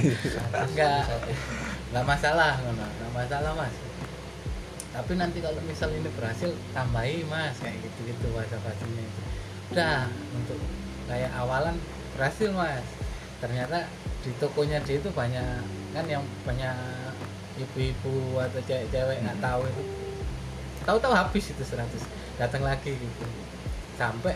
Enggak. 0.65 1.05
Enggak 1.93 2.05
masalah 2.05 2.57
enggak 2.61 3.11
masalah 3.13 3.51
mas. 3.53 3.73
Tapi 4.89 5.11
nanti 5.21 5.37
kalau 5.37 5.61
misal 5.69 5.93
ini 5.93 6.09
berhasil 6.17 6.49
tambahi 6.73 7.21
mas. 7.29 7.61
Kayak 7.61 7.77
gitu 7.85 7.99
gitu 8.09 8.25
bahasa 8.33 8.57
bahasanya 8.61 9.05
itu 9.05 9.21
udah 9.73 10.05
untuk 10.35 10.59
kayak 11.09 11.31
awalan 11.37 11.75
berhasil 12.17 12.49
mas. 12.53 12.85
Ternyata 13.41 13.85
di 14.25 14.31
tokonya 14.41 14.81
dia 14.85 14.97
itu 14.97 15.09
banyak 15.13 15.61
kan 15.93 16.05
yang 16.09 16.23
banyak 16.43 16.75
ibu-ibu 17.55 18.41
atau 18.41 18.59
cewek-cewek 18.65 19.17
nggak 19.23 19.39
tahu 19.39 19.63
itu. 19.65 19.83
Tahu-tahu 20.85 21.13
habis 21.13 21.45
itu 21.49 21.63
100 21.63 21.87
datang 22.37 22.61
lagi 22.61 22.93
gitu. 22.93 23.25
Sampai 23.95 24.35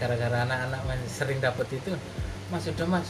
gara-gara 0.00 0.42
anak-anak 0.42 0.80
sering 1.06 1.38
dapat 1.38 1.66
itu 1.70 1.94
mas 2.50 2.66
udah 2.66 2.88
mas. 2.88 3.08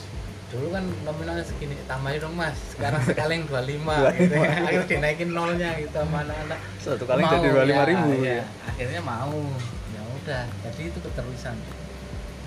Dulu 0.52 0.68
kan 0.68 0.84
nominalnya 1.08 1.44
segini 1.48 1.80
tambahin 1.88 2.20
dong 2.20 2.36
mas. 2.36 2.56
Sekarang 2.76 3.00
sekali 3.08 3.40
yang 3.40 3.46
25 3.48 3.88
gitu 4.20 4.34
ya. 4.36 4.52
Akhirnya 4.68 4.88
dinaikin 4.90 5.30
nolnya 5.32 5.70
gitu 5.80 5.96
sama 5.96 6.28
anak-anak. 6.28 6.58
Satu 6.76 7.04
Mau, 7.08 7.24
jadi 7.24 7.48
25 7.48 7.72
ya, 7.72 7.82
ribu 7.88 8.10
ya. 8.20 8.40
akhirnya 8.68 9.00
mau 9.00 9.38
udah 10.22 10.46
jadi 10.70 10.82
itu 10.86 10.98
keterusan. 11.02 11.56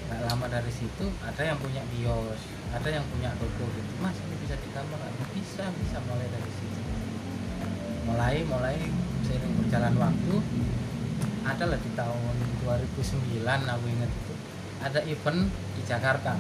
Nggak 0.06 0.22
lama 0.32 0.46
dari 0.48 0.72
situ 0.72 1.06
ada 1.20 1.42
yang 1.44 1.58
punya 1.60 1.84
bios 1.92 2.40
ada 2.72 2.88
yang 2.88 3.04
punya 3.12 3.36
toko 3.36 3.68
gitu. 3.76 3.92
Mas 4.00 4.16
ini 4.24 4.36
bisa 4.40 4.56
digambar 4.56 4.96
nggak?" 4.96 5.30
bisa 5.36 5.66
bisa 5.76 5.98
mulai 6.08 6.28
dari 6.32 6.52
situ. 6.56 6.80
Mulai 8.08 8.36
mulai 8.48 8.78
seiring 9.28 9.54
berjalan 9.60 9.96
waktu. 10.00 10.36
Adalah 11.46 11.78
di 11.78 11.92
tahun 11.94 12.36
2009 12.64 13.46
aku 13.46 13.86
ingat 13.92 14.10
itu. 14.10 14.34
Ada 14.82 15.00
event 15.06 15.40
di 15.78 15.82
Jakarta. 15.86 16.34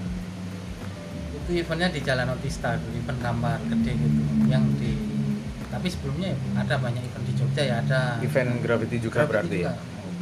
Itu 1.36 1.52
eventnya 1.54 1.94
di 1.94 2.02
Jalan 2.02 2.34
Otista 2.34 2.74
event 2.80 3.20
gambar 3.22 3.60
gede 3.70 3.92
gitu 3.92 4.22
yang 4.48 4.66
di 4.80 4.98
tapi 5.70 5.92
sebelumnya 5.92 6.32
ya 6.32 6.38
ada 6.64 6.80
banyak 6.80 7.04
event 7.04 7.26
di 7.28 7.34
Jogja 7.36 7.64
ya 7.68 7.76
ada. 7.84 8.02
Event 8.24 8.64
gravity 8.64 8.98
juga 9.04 9.28
berarti 9.28 9.68
ya? 9.68 9.76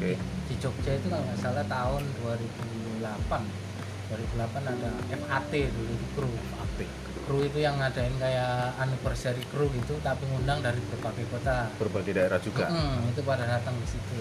oke 0.04 0.12
di 0.48 0.56
Jogja 0.60 0.92
itu 1.00 1.08
kalau 1.08 1.24
nggak 1.24 1.40
salah 1.40 1.66
tahun 1.66 2.04
2008 2.20 3.74
2008 4.14 4.74
ada 4.78 4.92
FAT 5.10 5.54
dulu 5.74 5.94
di 5.98 6.08
kru. 6.14 6.32
Apik. 6.62 6.90
kru 7.24 7.40
itu 7.40 7.64
yang 7.64 7.80
ngadain 7.80 8.12
kayak 8.20 8.76
anniversary 8.76 9.40
kru 9.48 9.72
gitu 9.72 9.96
tapi 10.04 10.28
ngundang 10.28 10.60
dari 10.60 10.78
berbagai 10.92 11.26
kota. 11.32 11.72
Berbagai 11.80 12.14
daerah 12.14 12.40
juga? 12.44 12.68
Mm-mm, 12.68 13.10
itu 13.10 13.22
pada 13.24 13.48
datang 13.48 13.74
di 13.80 13.88
situ. 13.88 14.18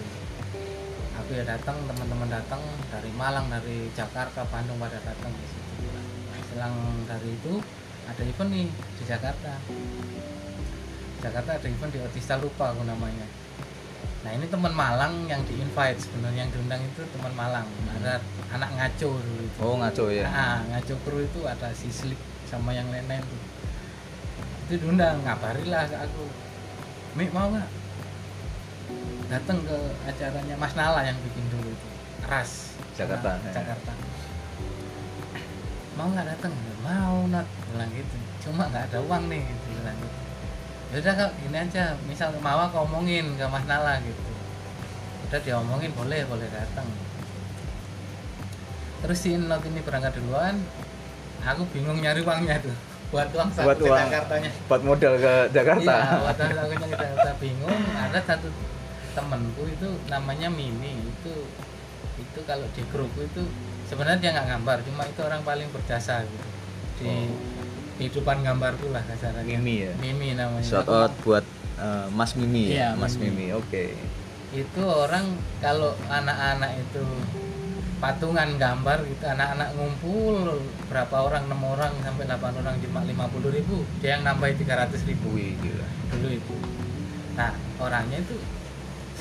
Aku 1.19 1.29
ya 1.35 1.43
datang 1.45 1.77
teman-teman 1.85 2.31
datang 2.31 2.63
dari 2.89 3.11
Malang 3.13 3.51
dari 3.51 3.91
Jakarta 3.93 4.47
Bandung 4.47 4.79
pada 4.79 4.97
datang 5.03 5.29
di 5.35 5.47
situ. 5.51 5.85
Nah, 5.93 6.41
selang 6.47 6.75
dari 7.05 7.29
itu 7.35 7.53
ada 8.07 8.21
event 8.23 8.49
nih 8.49 8.67
di 8.71 9.03
Jakarta. 9.03 9.51
Jakarta 11.21 11.49
ada 11.59 11.67
event 11.67 11.91
di 11.91 11.99
Otista 12.01 12.35
lupa 12.39 12.71
aku 12.71 12.83
namanya 12.87 13.42
nah 14.23 14.31
ini 14.31 14.47
teman 14.47 14.71
Malang 14.71 15.27
yang 15.27 15.43
di 15.43 15.59
invite 15.59 15.99
sebenarnya 15.99 16.47
yang 16.47 16.51
diundang 16.55 16.79
itu 16.79 17.03
teman 17.11 17.35
Malang 17.35 17.67
ada 17.99 18.23
anak 18.55 18.69
ngaco 18.79 19.09
dulu 19.19 19.41
itu 19.43 19.57
oh 19.59 19.75
ngaco 19.83 20.05
ya 20.07 20.27
Nah, 20.31 20.59
ngaco 20.71 20.95
kru 21.03 21.17
itu 21.27 21.39
ada 21.43 21.69
si 21.75 21.91
Slik 21.91 22.19
sama 22.53 22.69
yang 22.69 22.85
lain-lain 22.93 23.25
tuh. 23.25 23.41
Itu 24.69 24.73
diundang, 24.85 25.25
ngabarilah 25.25 25.89
ke 25.89 25.97
aku. 25.97 26.29
Mik 27.17 27.33
mau 27.33 27.49
nggak? 27.49 27.65
Datang 29.33 29.57
ke 29.65 29.77
acaranya 30.05 30.55
Mas 30.61 30.77
Nala 30.77 31.01
yang 31.01 31.17
bikin 31.25 31.49
dulu 31.49 31.73
itu. 31.73 31.87
Ras 32.29 32.77
Jakarta, 32.93 33.41
Nah, 33.41 33.49
ya. 33.49 33.51
Jakarta. 33.57 33.91
Mau 35.97 36.07
nggak 36.13 36.25
datang? 36.29 36.53
Mau 36.85 37.25
nat, 37.33 37.47
bilang 37.73 37.89
gitu. 37.89 38.15
Cuma 38.45 38.69
nggak 38.69 38.93
ada 38.93 38.99
uang 39.01 39.23
nih, 39.33 39.41
gitu 39.41 39.67
bilang 39.81 39.97
gitu. 39.97 40.22
Udah 40.93 41.13
kak, 41.17 41.31
gini 41.41 41.57
aja. 41.57 41.97
Misal 42.05 42.37
mau 42.37 42.61
aku 42.69 42.85
omongin 42.85 43.33
ke 43.33 43.45
Mas 43.49 43.65
Nala 43.65 43.97
gitu. 44.05 44.21
Udah 45.25 45.39
diomongin 45.41 45.89
boleh, 45.97 46.21
boleh 46.29 46.45
datang. 46.53 46.85
Terus 49.01 49.17
si 49.17 49.33
Enot 49.33 49.65
ini 49.65 49.81
berangkat 49.81 50.13
duluan. 50.21 50.61
Aku 51.43 51.65
bingung 51.73 51.97
nyari 51.97 52.21
uangnya 52.21 52.61
tuh. 52.61 52.77
Buat 53.09 53.29
uang 53.33 53.49
saku 53.51 53.67
Buat 53.67 53.77
ke 53.81 53.85
uang. 53.89 53.99
Jakartanya. 54.05 54.51
Buat 54.69 54.81
modal 54.85 55.13
ke 55.17 55.33
Jakarta. 55.49 55.93
Iya 55.97 56.17
buat 56.21 56.37
uang 56.37 56.53
sakunya 56.55 56.87
ke 56.87 56.97
Jakarta. 57.01 57.29
Bingung. 57.41 57.79
Ada 57.97 58.19
satu 58.23 58.47
temenku 59.17 59.63
itu 59.65 59.89
namanya 60.07 60.47
Mimi. 60.53 60.93
Itu 61.09 61.33
itu 62.21 62.39
kalau 62.45 62.69
di 62.69 62.81
grupku 62.93 63.25
itu 63.25 63.41
sebenarnya 63.89 64.21
dia 64.21 64.31
nggak 64.37 64.47
gambar. 64.55 64.77
Cuma 64.85 65.01
itu 65.09 65.21
orang 65.25 65.41
paling 65.41 65.67
berjasa 65.73 66.21
gitu. 66.21 66.47
Di 67.01 67.09
Oh. 67.09 67.52
Kehidupan 67.97 68.41
gambarku 68.41 68.89
lah 68.89 69.03
kasarnya. 69.05 69.43
Mimi 69.45 69.85
ya? 69.85 69.93
Mimi 70.01 70.33
namanya. 70.33 70.65
Shout 70.65 70.89
out 70.89 71.13
buat 71.21 71.45
uh, 71.77 72.07
Mas 72.09 72.33
Mimi 72.33 72.73
Iya, 72.73 72.95
ya 72.95 72.99
Mas 72.99 73.15
Mimi. 73.17 73.49
Mimi 73.49 73.57
oke. 73.57 73.93
Itu 74.53 74.83
orang 74.85 75.37
kalau 75.61 75.97
anak-anak 76.09 76.77
itu 76.77 77.03
patungan 78.03 78.59
gambar 78.59 79.07
gitu 79.07 79.23
anak-anak 79.23 79.79
ngumpul 79.79 80.59
berapa 80.91 81.15
orang 81.23 81.47
enam 81.47 81.63
orang 81.63 81.93
sampai 82.03 82.27
8 82.27 82.59
orang 82.59 82.75
cuma 82.83 82.99
50 83.07 83.55
ribu 83.55 83.87
dia 84.03 84.19
yang 84.19 84.27
nambahin 84.27 84.59
300 84.59 85.09
ribu. 85.09 85.27
Wih, 85.33 85.55
gila. 85.63 85.87
dulu 86.11 86.27
itu. 86.35 86.55
Nah 87.39 87.55
orangnya 87.79 88.19
itu 88.21 88.35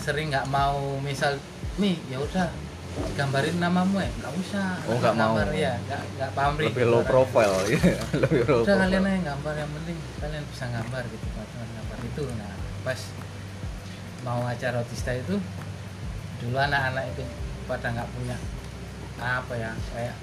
sering 0.03 0.35
nggak 0.35 0.51
mau 0.51 0.99
misal 0.99 1.39
nih 1.79 1.95
ya 2.11 2.19
udah 2.19 2.51
gambarin 2.93 3.57
namamu 3.57 3.97
ya 3.99 4.11
nggak 4.15 4.33
usah 4.37 4.77
Oh, 4.85 4.97
nggak 4.97 5.15
mau. 5.15 5.35
ya 5.51 5.73
nggak 5.81 6.03
nggak 6.15 6.31
pamrih 6.33 6.69
Lebih 6.69 6.87
low 6.87 7.03
profile 7.03 7.57
ya. 7.73 7.79
Lebih 8.15 8.41
low 8.45 8.61
udah 8.63 8.77
kalian 8.79 9.03
aja 9.03 9.11
yang 9.11 9.25
gambar 9.27 9.55
yang 9.57 9.71
penting 9.73 9.97
kalian 10.19 10.45
bisa 10.47 10.65
gambar 10.67 11.03
gitu 11.09 11.27
patungan 11.31 11.69
gambar 11.73 11.99
itu 12.03 12.23
nah 12.35 12.53
pas 12.83 13.01
mau 14.23 14.41
acara 14.45 14.77
otista 14.79 15.13
itu 15.13 15.35
dulu 16.39 16.57
anak-anak 16.57 17.05
itu 17.09 17.23
pada 17.65 17.87
nggak 17.91 18.09
punya 18.13 18.37
apa 19.17 19.55
ya 19.55 19.71
kayak 19.89 20.17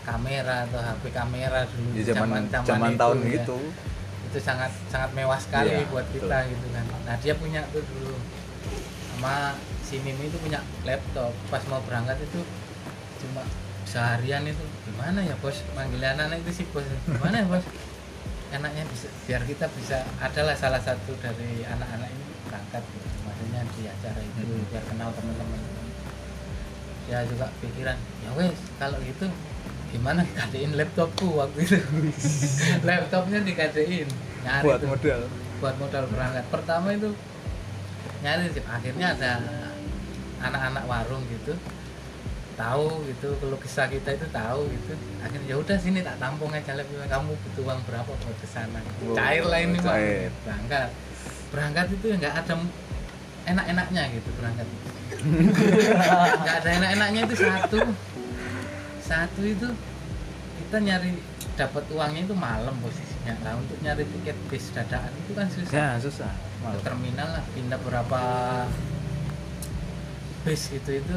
kamera 0.00 0.66
atau 0.66 0.78
HP 0.78 1.02
kamera 1.10 1.60
dulu 1.66 1.88
Di 1.92 2.02
Ya, 2.02 2.14
zaman 2.14 2.28
zaman 2.44 2.66
zaman 2.66 2.90
itu 2.90 2.98
tahun 2.98 3.16
ya. 3.18 3.28
gitu. 3.36 3.58
itu 4.26 4.38
sangat 4.38 4.70
sangat 4.86 5.10
mewah 5.12 5.36
sekali 5.36 5.70
Iya, 5.72 5.86
buat 5.88 6.04
betul. 6.04 6.26
kita 6.26 6.38
gitu 6.48 6.66
kan 6.70 6.84
nah 7.02 7.16
dia 7.16 7.34
punya 7.34 7.60
tuh 7.68 7.82
dulu 7.82 8.14
sama 9.10 9.54
si 9.90 9.98
Mimi 10.00 10.24
itu 10.24 10.38
punya 10.38 10.62
laptop 10.84 11.34
pas 11.50 11.58
mau 11.66 11.82
berangkat 11.82 12.14
itu 12.22 12.40
cuma 13.20 13.42
seharian 13.82 14.46
itu 14.46 14.62
gimana 14.86 15.18
ya 15.20 15.34
bos 15.36 15.66
manggil 15.74 15.98
anak-anak 15.98 16.38
itu 16.40 16.52
si 16.52 16.64
bos 16.70 16.86
gimana 17.04 17.42
ya 17.42 17.46
bos 17.50 17.66
enaknya 18.50 18.86
bisa 18.86 19.10
biar 19.26 19.42
kita 19.42 19.66
bisa 19.72 20.06
adalah 20.18 20.54
salah 20.54 20.78
satu 20.78 21.10
dari 21.18 21.62
anak-anak 21.64 22.06
ini 22.06 22.24
berangkat 22.46 22.82
gitu. 22.86 23.08
maksudnya 23.22 23.60
di 23.68 23.82
acara 23.84 24.20
itu 24.20 24.40
Hmm. 24.40 24.62
biar 24.66 24.84
kenal 24.86 25.10
teman-teman 25.10 25.58
ya 27.06 27.26
juga 27.26 27.50
pikiran 27.58 27.98
ya 28.22 28.30
wes 28.32 28.54
kalau 28.78 28.98
gitu 29.00 29.26
gimana 29.90 30.22
dikadein 30.22 30.72
laptopku 30.72 31.26
waktu 31.36 31.58
itu 31.60 31.78
laptopnya 32.86 33.42
dikadein 33.42 34.06
nyari 34.40 34.64
Buat 34.64 34.78
tuh, 34.78 34.88
modal. 34.88 35.20
buat 35.58 35.74
modal 35.76 36.04
berangkat 36.06 36.44
pertama 36.48 36.88
itu 36.90 37.10
nyari 38.20 38.46
sih. 38.48 38.62
akhirnya 38.64 39.06
ada 39.12 39.32
anak-anak 40.40 40.84
warung 40.88 41.24
gitu 41.28 41.54
tahu 42.60 42.88
gitu 43.08 43.28
kalau 43.40 43.56
kisah 43.56 43.88
kita 43.88 44.10
itu 44.20 44.26
tahu 44.28 44.68
gitu. 44.68 44.92
Akhirnya 45.24 45.48
ya 45.48 45.56
udah 45.56 45.76
sini 45.80 46.04
tak 46.04 46.20
tampung 46.20 46.52
aja 46.52 46.76
laptopnya 46.76 47.08
kamu 47.08 47.32
butuh 47.32 47.62
uang 47.64 47.80
berapa 47.88 48.12
buat 48.12 48.36
ke 48.36 48.48
sana? 48.52 48.80
Wow, 49.00 49.16
cair 49.16 49.44
lah 49.48 49.60
ini 49.64 49.78
Pak. 49.80 49.94
cair. 49.96 50.30
berangkat. 50.44 50.88
Berangkat 51.48 51.86
itu 51.96 52.06
nggak 52.20 52.34
ada 52.44 52.54
enak-enaknya 53.48 54.02
gitu 54.12 54.28
berangkat. 54.36 54.68
Nggak 56.40 56.56
ada 56.64 56.70
enak-enaknya 56.80 57.20
itu 57.28 57.36
satu. 57.36 57.78
Satu 59.04 59.42
itu 59.42 59.68
kita 60.64 60.76
nyari 60.80 61.10
dapat 61.58 61.84
uangnya 61.92 62.22
itu 62.30 62.36
malam 62.36 62.72
posisinya. 62.78 63.34
Lah 63.42 63.58
untuk 63.58 63.76
nyari 63.84 64.06
tiket 64.06 64.38
bis 64.48 64.70
dadaan 64.72 65.12
itu 65.26 65.32
kan 65.34 65.48
susah. 65.50 65.72
Ya, 65.72 65.88
susah. 65.98 66.32
ke 66.60 66.78
terminal 66.84 67.40
lah 67.40 67.44
pindah 67.56 67.80
berapa 67.80 68.20
bis 70.40 70.72
gitu 70.72 70.90
itu 70.96 71.16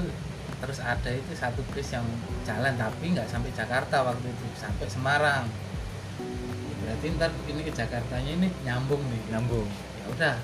terus 0.60 0.80
ada 0.80 1.10
itu 1.12 1.32
satu 1.36 1.60
bis 1.72 1.92
yang 1.92 2.04
jalan 2.44 2.76
tapi 2.76 3.12
nggak 3.12 3.28
sampai 3.28 3.52
Jakarta 3.52 4.04
waktu 4.04 4.28
itu 4.28 4.46
sampai 4.56 4.88
Semarang. 4.88 5.44
Ya, 5.44 6.76
berarti 6.84 7.06
ntar 7.16 7.32
ini 7.48 7.62
ke 7.64 7.72
Jakartanya 7.72 8.32
ini 8.34 8.48
nyambung 8.64 9.04
nih. 9.04 9.22
Nyambung. 9.32 9.68
ya 9.68 10.06
udah. 10.12 10.36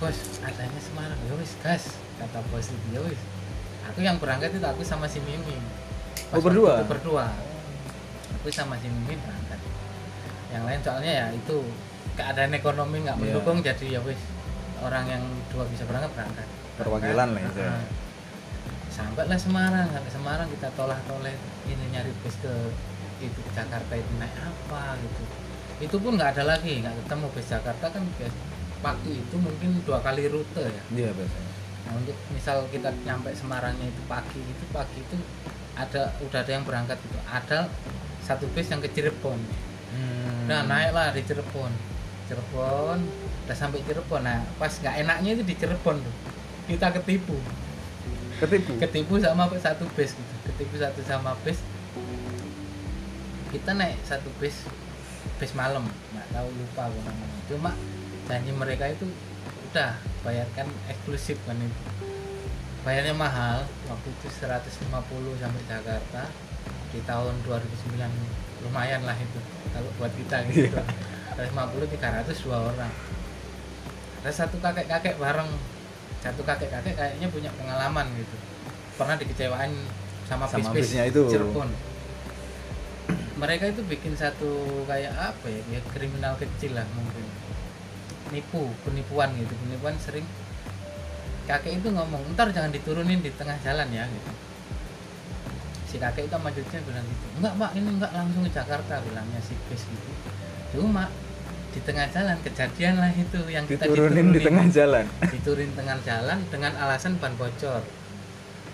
Bos 0.00 0.16
adanya 0.40 0.80
Semarang. 0.80 1.20
Ya 1.28 1.32
wis 1.36 1.52
gas 1.60 1.96
kata 2.16 2.40
bos 2.48 2.68
itu. 2.68 2.86
Ya 2.92 3.00
wis. 3.04 3.20
Aku 3.92 4.00
yang 4.00 4.16
berangkat 4.16 4.52
itu 4.52 4.64
aku 4.64 4.80
sama 4.84 5.04
si 5.04 5.20
Mimi 5.24 5.56
Oh, 6.30 6.38
waktu 6.38 6.46
berdua? 6.46 6.72
itu 6.78 6.88
berdua. 6.88 7.26
Aku 8.40 8.48
sama 8.48 8.76
si 8.80 8.88
Mimi 8.88 9.16
berangkat. 9.18 9.60
Yang 10.52 10.62
lain 10.64 10.80
soalnya 10.80 11.12
ya 11.12 11.26
itu 11.32 11.56
keadaan 12.16 12.52
ekonomi 12.54 13.04
nggak 13.04 13.16
Iya. 13.18 13.24
mendukung 13.28 13.60
jadi 13.60 13.86
ya 13.96 14.00
wis. 14.04 14.20
Orang 14.80 15.04
yang 15.04 15.20
dua 15.52 15.68
bisa 15.68 15.84
berangkat 15.84 16.12
berangkat 16.16 16.48
Perwakilan 16.80 17.28
lah 17.36 17.42
itu. 17.44 17.60
Ya. 17.60 17.68
nah, 17.68 17.84
sampailah 18.90 19.38
Semarang 19.38 19.86
sampai 19.92 20.10
Semarang 20.12 20.48
kita 20.48 20.68
tolah 20.74 20.98
toleh 21.04 21.36
ini 21.68 21.84
nyari 21.92 22.12
bis 22.24 22.36
ke 22.40 22.52
itu 23.20 23.36
ke 23.36 23.50
Jakarta 23.52 23.92
itu 23.92 24.12
naik 24.16 24.32
apa 24.40 24.96
gitu. 25.00 25.22
Itu 25.80 25.96
pun 26.00 26.16
nggak 26.16 26.36
ada 26.36 26.56
lagi 26.56 26.80
nggak 26.80 27.04
ketemu 27.04 27.26
bis 27.36 27.46
Jakarta 27.52 27.86
kan 27.92 28.02
bis 28.16 28.34
waktu 28.80 29.10
itu 29.20 29.36
mungkin 29.36 29.80
dua 29.84 30.00
kali 30.00 30.28
rute 30.32 30.64
ya. 30.64 30.82
Iya, 30.92 31.10
biasanya. 31.12 31.48
nah 31.80 31.96
untuk 31.96 32.16
misal 32.28 32.68
kita 32.68 32.92
nyampe 33.08 33.32
Semarangnya 33.32 33.88
itu 33.88 34.02
pagi 34.04 34.40
itu 34.40 34.64
pagi 34.68 35.00
itu 35.00 35.16
ada 35.72 36.12
udah 36.20 36.38
ada 36.44 36.52
yang 36.52 36.64
berangkat 36.68 37.00
gitu 37.00 37.16
ada 37.24 37.72
satu 38.20 38.44
bis 38.52 38.68
yang 38.68 38.84
ke 38.84 38.88
Cirebon. 38.92 39.40
Hmm. 39.90 40.44
nah 40.48 40.64
naiklah 40.64 41.12
di 41.12 41.24
Cirebon. 41.24 41.72
Cirebon 42.28 42.98
udah 43.48 43.56
sampai 43.56 43.80
Cirebon. 43.84 44.22
Nah 44.24 44.44
pas 44.56 44.72
nggak 44.72 44.96
enaknya 45.08 45.30
itu 45.40 45.44
di 45.44 45.54
Cirebon 45.56 46.00
tuh 46.04 46.14
kita 46.70 46.86
ketipu. 47.02 47.34
Ketipu. 48.38 48.72
ketipu 48.78 49.14
sama 49.18 49.50
satu 49.58 49.84
bis 49.98 50.14
gitu. 50.14 50.34
Ketipu 50.46 50.78
satu 50.78 51.02
sama 51.02 51.34
bis 51.42 51.58
kita 53.50 53.74
naik 53.74 53.98
satu 54.06 54.30
bis 54.38 54.64
bis 55.42 55.52
malam. 55.58 55.82
Nggak 56.14 56.26
tahu 56.30 56.48
lupa 56.54 56.86
aku 56.86 56.98
namanya. 57.02 57.38
Cuma 57.50 57.70
janji 58.30 58.54
mereka 58.54 58.86
itu 58.86 59.10
udah 59.70 59.98
bayarkan 60.22 60.70
eksklusif 60.86 61.36
kan 61.42 61.58
itu. 61.58 61.82
Bayarnya 62.86 63.12
mahal. 63.18 63.66
Waktu 63.90 64.08
itu 64.14 64.26
150 64.30 65.42
sampai 65.42 65.62
Jakarta. 65.66 66.22
Di 66.94 67.02
tahun 67.02 67.34
2009 67.42 67.98
lumayan 68.62 69.02
lah 69.02 69.18
itu. 69.18 69.40
Kalau 69.74 69.90
buat 69.98 70.14
kita 70.14 70.46
gitu. 70.54 70.78
150 71.34 71.50
300 71.98 72.44
dua 72.46 72.58
orang. 72.70 72.92
Ada 74.22 74.46
satu 74.46 74.62
kakek-kakek 74.62 75.18
bareng 75.18 75.50
satu 76.20 76.44
kakek-kakek 76.44 76.94
kayaknya 76.96 77.28
punya 77.32 77.50
pengalaman 77.56 78.06
gitu. 78.16 78.36
Pernah 79.00 79.16
dikecewain 79.16 79.72
sama, 80.28 80.44
Sama 80.44 80.60
bis-bis 80.60 80.92
bisnya 80.92 81.08
itu. 81.08 81.24
Cirebon. 81.32 81.68
Mereka 83.40 83.72
itu 83.72 83.80
bikin 83.88 84.12
satu 84.12 84.84
kayak 84.84 85.16
apa 85.16 85.46
ya 85.48 85.60
kayak 85.64 85.84
kriminal 85.96 86.36
kecil 86.36 86.76
lah 86.76 86.84
mungkin. 86.92 87.24
Nipu 88.36 88.68
penipuan 88.84 89.32
gitu. 89.40 89.56
Penipuan 89.64 89.96
sering. 89.96 90.28
Kakek 91.48 91.80
itu 91.80 91.88
ngomong 91.88 92.36
ntar 92.36 92.52
jangan 92.52 92.70
diturunin 92.70 93.24
di 93.24 93.32
tengah 93.32 93.56
jalan 93.64 93.88
ya 93.88 94.04
gitu. 94.04 94.30
Si 95.88 95.96
kakek 95.98 96.28
itu 96.28 96.34
sama 96.36 96.52
cucunya 96.52 96.80
bilang 96.84 97.02
gitu 97.02 97.26
enggak 97.40 97.52
pak 97.56 97.70
ini 97.74 97.88
enggak 97.96 98.12
langsung 98.14 98.44
ke 98.46 98.50
Jakarta 98.52 99.00
bilangnya 99.02 99.40
si 99.42 99.56
bis 99.66 99.82
gitu. 99.88 100.10
Cuma 100.76 101.08
di 101.70 101.80
tengah 101.86 102.06
jalan 102.10 102.36
kejadian 102.42 102.94
lah 102.98 103.10
itu 103.14 103.40
yang 103.46 103.64
kita 103.64 103.86
Diturunin 103.86 104.34
di 104.34 104.40
tengah 104.42 104.66
jalan. 104.70 105.06
diturunin 105.34 105.72
tengah 105.78 105.98
jalan 106.02 106.38
dengan 106.50 106.72
alasan 106.78 107.14
ban 107.22 107.34
bocor. 107.38 107.82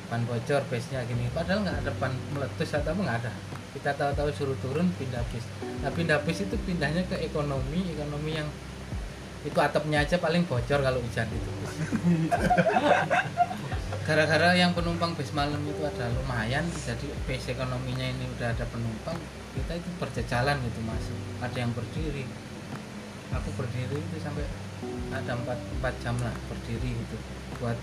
Ban 0.08 0.22
bocor 0.24 0.62
bisnya 0.72 1.04
gini. 1.04 1.28
Padahal 1.32 1.64
nggak 1.64 1.78
ada 1.84 1.92
ban 2.00 2.12
meletus 2.32 2.72
atau 2.72 2.96
apa 2.96 3.00
nggak 3.04 3.18
ada. 3.24 3.32
Kita 3.76 3.90
tahu-tahu 3.92 4.28
suruh 4.32 4.56
turun 4.64 4.88
pindah 4.96 5.20
bis 5.28 5.44
nah 5.84 5.92
pindah 5.92 6.24
bis 6.24 6.40
itu 6.40 6.56
pindahnya 6.64 7.04
ke 7.04 7.20
ekonomi 7.20 7.92
ekonomi 7.92 8.40
yang 8.40 8.48
itu 9.44 9.58
atapnya 9.60 10.02
aja 10.02 10.16
paling 10.16 10.48
bocor 10.48 10.80
kalau 10.80 10.98
hujan 10.98 11.28
itu. 11.28 11.50
Gara-gara 14.08 14.56
yang 14.56 14.72
penumpang 14.72 15.12
bis 15.14 15.30
malam 15.36 15.60
itu 15.68 15.84
ada 15.84 16.08
lumayan 16.16 16.64
jadi 16.72 17.06
bis 17.28 17.44
ekonominya 17.52 18.08
ini 18.08 18.24
udah 18.38 18.56
ada 18.56 18.64
penumpang 18.72 19.20
kita 19.56 19.72
itu 19.80 19.90
berjalan 19.96 20.56
gitu 20.68 20.80
masuk 20.84 21.16
ada 21.40 21.56
yang 21.56 21.72
berdiri 21.72 22.24
aku 23.30 23.48
berdiri 23.54 23.96
itu 23.96 24.16
sampai 24.18 24.44
ada 25.08 25.32
empat 25.32 25.58
empat 25.78 25.94
jam 25.98 26.14
lah 26.18 26.34
berdiri 26.46 26.90
gitu. 26.94 27.16
Buat 27.56 27.78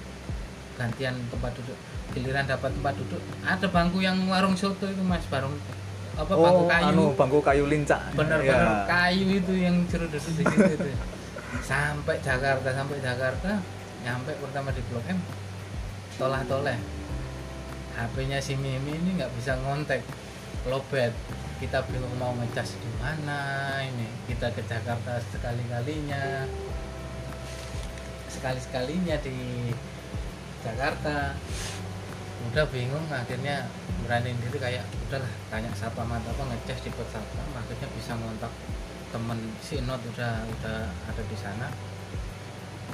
gantian 0.73 1.15
tempat 1.27 1.51
duduk. 1.53 1.77
Giliran 2.11 2.45
dapat 2.45 2.69
tempat 2.71 2.93
duduk 2.95 3.21
ada 3.41 3.65
bangku 3.65 3.99
yang 3.99 4.17
warung 4.27 4.53
soto 4.53 4.85
itu 4.85 5.01
mas. 5.01 5.25
Barung 5.27 5.55
apa 6.13 6.29
bangku 6.29 6.61
Oh, 6.63 6.69
kayu. 6.69 6.85
anu 6.87 7.03
bangku 7.13 7.39
kayu 7.41 7.65
lincah. 7.65 8.01
bener-bener 8.13 8.69
Ya. 8.69 8.85
kayu 8.85 9.25
itu 9.33 9.53
yang 9.55 9.81
duduk 9.87 10.13
di 10.13 10.19
situ 10.19 10.43
itu. 10.69 10.89
Sampai 11.59 12.17
Jakarta 12.19 12.69
sampai 12.69 12.97
Jakarta 12.97 13.61
nyampe 14.01 14.33
pertama 14.37 14.69
di 14.69 14.81
Blok 14.83 15.05
M 15.07 15.17
tolah 16.13 16.41
toleh 16.43 16.77
HP-nya 17.93 18.37
si 18.37 18.53
Mimi 18.53 18.89
ini 18.91 19.15
nggak 19.15 19.31
bisa 19.33 19.53
ngontek 19.57 20.01
lobet. 20.67 21.13
Kita 21.59 21.79
bingung 21.87 22.11
mau 22.19 22.35
ngecas 22.35 22.75
di 22.75 22.91
mana 22.99 23.79
ini. 23.83 24.07
Kita 24.27 24.51
ke 24.51 24.61
Jakarta 24.67 25.19
sekali 25.31 25.63
kalinya 25.71 26.43
sekali 28.27 28.59
sekalinya 28.59 29.15
di 29.23 29.71
Jakarta. 30.65 31.37
Udah 32.51 32.65
bingung 32.67 33.07
akhirnya 33.07 33.65
beraniin 34.03 34.35
diri 34.43 34.59
kayak 34.59 34.83
udahlah 35.07 35.31
tanya 35.47 35.71
siapa 35.71 36.03
mata 36.03 36.27
apa 36.27 36.43
ngecas 36.43 36.83
di 36.83 36.91
satpam 36.91 37.49
akhirnya 37.55 37.87
bisa 37.95 38.19
ngontak 38.19 38.51
temen 39.15 39.39
si 39.63 39.79
Not 39.79 40.03
udah 40.03 40.43
udah 40.43 40.79
ada 41.07 41.23
di 41.23 41.37
sana. 41.39 41.71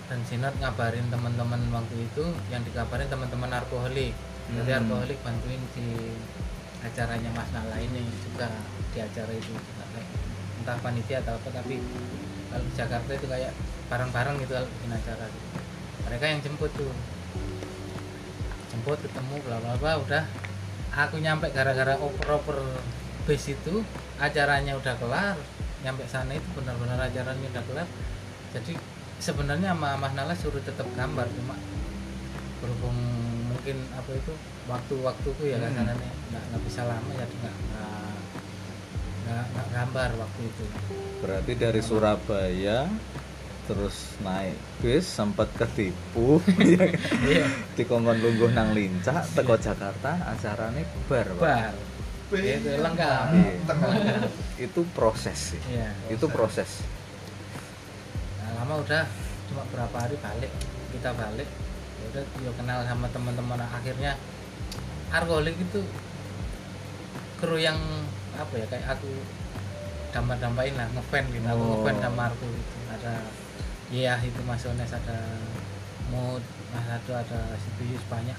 Dan 0.05 0.21
si 0.29 0.37
Not 0.37 0.53
ngabarin 0.61 1.09
teman-teman 1.09 1.61
waktu 1.73 2.05
itu 2.05 2.25
yang 2.53 2.61
dikabarin 2.61 3.09
teman-teman 3.09 3.49
narkoholik 3.49 4.13
jadi 4.49 4.71
Hmm. 4.73 4.79
alkoholik 4.85 5.19
bantuin 5.21 5.61
di 5.77 5.87
acaranya 6.79 7.29
Mas 7.35 7.49
Nala 7.51 7.75
ini 7.79 8.07
juga 8.23 8.47
di 8.95 8.99
acara 9.03 9.31
itu 9.35 9.51
juga 9.51 9.83
entah 10.63 10.77
panitia 10.83 11.23
atau 11.23 11.35
apa 11.35 11.49
tapi 11.51 11.79
kalau 12.49 12.63
di 12.65 12.73
Jakarta 12.73 13.11
itu 13.13 13.27
kayak 13.29 13.51
bareng-bareng 13.89 14.35
gitu 14.41 14.53
kalau 14.53 14.69
bikin 14.69 14.91
acara 14.93 15.25
gitu. 15.29 15.47
mereka 16.05 16.25
yang 16.25 16.39
jemput 16.41 16.71
tuh. 16.73 16.93
Jemput 18.69 18.97
ketemu 19.01 19.35
bla 19.45 19.57
bla 19.61 19.73
bla 19.77 19.93
udah. 20.01 20.23
Aku 20.89 21.21
nyampe 21.21 21.53
gara-gara 21.53 21.93
oper-oper 22.01 22.57
base 23.29 23.53
itu 23.53 23.85
acaranya 24.17 24.73
udah 24.77 24.93
kelar. 24.97 25.37
Nyampe 25.85 26.05
sana 26.09 26.33
itu 26.33 26.47
benar-benar 26.57 26.97
acaranya 26.97 27.45
udah 27.53 27.63
kelar. 27.69 27.87
Jadi 28.57 28.73
sebenarnya 29.21 29.77
sama 29.77 29.99
Mas 30.01 30.13
Nala 30.17 30.33
suruh 30.33 30.61
tetap 30.61 30.89
gambar 30.97 31.29
cuma 31.37 31.53
berhubung 32.61 32.97
mungkin 33.69 33.85
apa 33.93 34.11
itu 34.17 34.33
waktu-waktuku 34.65 35.41
ya 35.45 35.57
Hmm. 35.61 35.65
kasarannya 35.69 36.09
nggak 36.33 36.43
nggak 36.49 36.61
bisa 36.65 36.81
lama 36.89 37.09
jadi 37.13 37.35
nggak 37.37 37.55
nggak 39.29 39.67
gambar 39.69 40.09
waktu 40.17 40.41
itu. 40.41 40.63
Berarti 41.21 41.51
dari 41.53 41.81
Surabaya 41.85 42.89
terus 43.69 44.17
naik 44.25 44.57
bis 44.81 45.05
sempat 45.05 45.53
ketipu. 45.53 46.41
Ya 46.57 46.89
iya 47.29 47.45
dikongkon 47.77 48.17
lungguh 48.17 48.49
nang 48.57 48.73
lincah 48.73 49.21
teko 49.37 49.53
Jakarta 49.61 50.17
acaranya 50.33 50.81
bar 51.05 51.29
bar. 51.37 51.73
Itu 52.33 52.73
lengkap. 52.73 53.25
Iya. 53.37 53.53
itu 54.65 54.81
proses 54.97 55.53
sih. 55.53 55.61
Iya 55.69 55.93
itu 56.09 56.25
proses. 56.25 56.81
nah, 58.41 58.65
lama 58.65 58.81
udah 58.81 59.05
cuma 59.45 59.61
berapa 59.69 59.97
hari 60.09 60.17
balik 60.17 60.49
kita 60.89 61.13
balik. 61.13 61.45
ya 61.45 61.68
udah 62.09 62.23
yo 62.39 62.51
kenal 62.53 62.81
sama 62.83 63.07
teman-teman. 63.09 63.61
Akhirnya 63.61 64.17
alkoholik 65.09 65.55
itu 65.55 65.81
kru 67.37 67.55
yang 67.55 67.77
apa 68.35 68.53
ya 68.53 68.65
kayak 68.67 68.87
aku 68.93 69.09
dampak-dampain 70.11 70.73
lah 70.73 70.87
ngefan 70.91 71.23
gitu. 71.29 71.45
Aku 71.45 71.57
Oh. 71.57 71.69
ngefan 71.77 71.95
sama 71.99 72.23
aku 72.27 72.45
gitu. 72.45 72.77
Ada 72.89 73.13
iya 73.89 74.17
itu 74.19 74.41
Mas 74.43 74.63
Ones 74.63 74.89
ada 74.89 75.17
mood 76.09 76.41
Mas 76.69 76.87
Ado 76.87 77.13
ada 77.13 77.39
Sibius 77.57 78.03
banyak. 78.05 78.37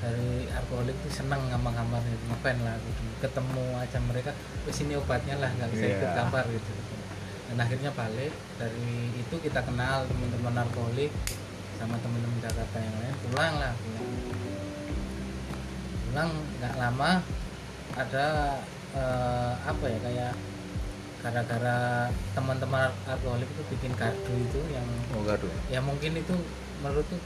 Dari 0.00 0.48
alkoholik 0.48 0.96
itu 0.98 1.10
seneng 1.10 1.48
gambar-gambar 1.48 2.00
gitu 2.04 2.24
ngefan 2.28 2.56
lah 2.60 2.76
gitu 2.76 3.02
ketemu 3.20 3.64
aja 3.76 3.98
mereka 4.00 4.30
wes 4.64 4.80
ini 4.80 4.94
obatnya 4.94 5.36
lah 5.36 5.48
nggak 5.50 5.70
bisa 5.72 5.84
ikut 5.90 6.08
Iya. 6.08 6.16
gambar 6.18 6.44
gitu. 6.52 6.72
Dan 7.44 7.56
akhirnya 7.60 7.90
balik. 7.92 8.32
Dari 8.56 8.88
itu 9.14 9.34
kita 9.38 9.60
kenal 9.60 10.04
teman-teman 10.04 10.54
alkoholik 10.60 11.12
sama 11.78 11.96
teman-teman 12.00 12.38
Jakarta 12.42 12.76
yang 12.78 12.96
lain 13.00 13.16
pulang 13.28 13.54
lah 13.58 13.72
pulang. 13.78 14.08
Pulang 16.10 16.30
nggak 16.60 16.74
lama 16.78 17.10
ada 17.94 18.26
eh, 18.94 19.52
apa 19.64 19.84
ya 19.90 19.98
kayak 20.02 20.32
gara-gara 21.24 22.12
teman-teman 22.36 22.92
alkoholik 23.08 23.48
itu 23.48 23.62
bikin 23.72 23.92
kado 23.96 24.32
itu 24.36 24.60
yang 24.68 24.84
oh 25.16 25.24
gaduh 25.24 25.48
ya 25.72 25.80
mungkin 25.80 26.20
itu 26.20 26.36
menurutku 26.84 27.16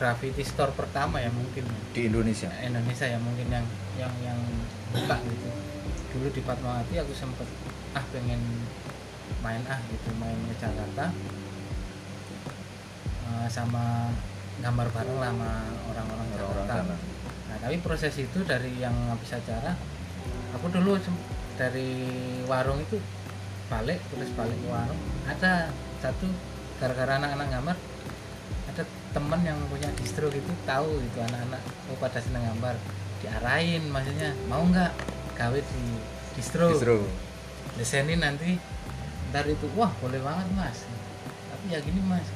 graffiti 0.00 0.40
store 0.40 0.72
pertama 0.72 1.20
ya 1.20 1.28
mungkin. 1.28 1.68
Di 1.92 2.08
Indonesia? 2.08 2.48
Indonesia 2.64 3.04
ya 3.04 3.20
mungkin 3.20 3.52
yang 3.52 3.66
yang 4.00 4.12
yang 4.24 4.40
buka 4.96 5.20
gitu. 5.28 5.48
Dulu 6.16 6.26
di 6.32 6.40
Fatmawati 6.40 6.94
aku 7.04 7.12
sempet 7.12 7.44
ah 7.92 8.04
pengen 8.08 8.40
main 9.44 9.60
ah 9.68 9.76
gitu 9.92 10.08
main 10.16 10.40
ke 10.48 10.56
Jakarta 10.56 11.12
Eh, 13.30 13.48
sama 13.48 14.10
gambar 14.58 14.88
bareng 14.90 15.18
lah 15.22 15.30
sama 15.30 15.50
orang-orang 15.94 16.26
Jakarta. 16.34 16.74
sana. 16.82 16.96
Nah 17.46 17.56
tapi 17.62 17.76
proses 17.78 18.14
itu 18.18 18.38
dari 18.42 18.74
yang 18.82 18.92
habis 19.08 19.30
acara 19.32 19.72
aku 20.50 20.66
dulu 20.68 20.98
dari 21.54 21.90
warung 22.50 22.82
itu 22.82 22.98
balik 23.70 24.02
terus 24.10 24.30
balik 24.34 24.58
ke 24.58 24.68
warung. 24.68 25.00
Ada 25.30 25.70
satu 26.02 26.26
gara-gara 26.82 27.22
anak-anak 27.22 27.48
gambar 27.54 27.76
ada 28.70 28.82
temen 29.14 29.40
yang 29.46 29.58
punya 29.70 29.90
distro 29.98 30.26
gitu 30.30 30.50
tahu 30.66 30.98
itu 30.98 31.18
anak-anak 31.22 31.62
oh 31.88 31.96
pada 32.02 32.18
seneng 32.18 32.44
gambar. 32.50 32.74
Diarahin 33.22 33.86
maksudnya 33.94 34.34
mau 34.50 34.66
nggak 34.66 34.90
gawe 35.38 35.60
di 35.60 35.82
distro, 36.34 36.74
Justru 36.74 37.06
desainin 37.78 38.20
nanti 38.20 38.58
ntar 39.30 39.46
itu 39.46 39.70
wah 39.78 39.94
boleh 40.02 40.18
banget 40.18 40.46
mas. 40.58 40.82
Tapi 41.54 41.64
ya 41.70 41.78
gini 41.78 42.02
mas 42.02 42.26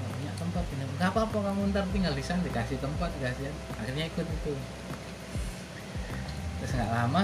tempat 0.55 0.65
ini. 0.71 0.85
Nggak 0.95 1.11
apa-apa 1.11 1.37
kamu 1.43 1.61
ntar 1.75 1.85
tinggal 1.91 2.15
di 2.15 2.23
sana 2.23 2.41
dikasih 2.41 2.79
tempat 2.79 3.11
dikasih 3.19 3.51
akhirnya 3.75 4.05
ikut 4.07 4.23
itu. 4.23 4.55
Terus 6.63 6.71
nggak 6.73 6.93
lama 6.95 7.23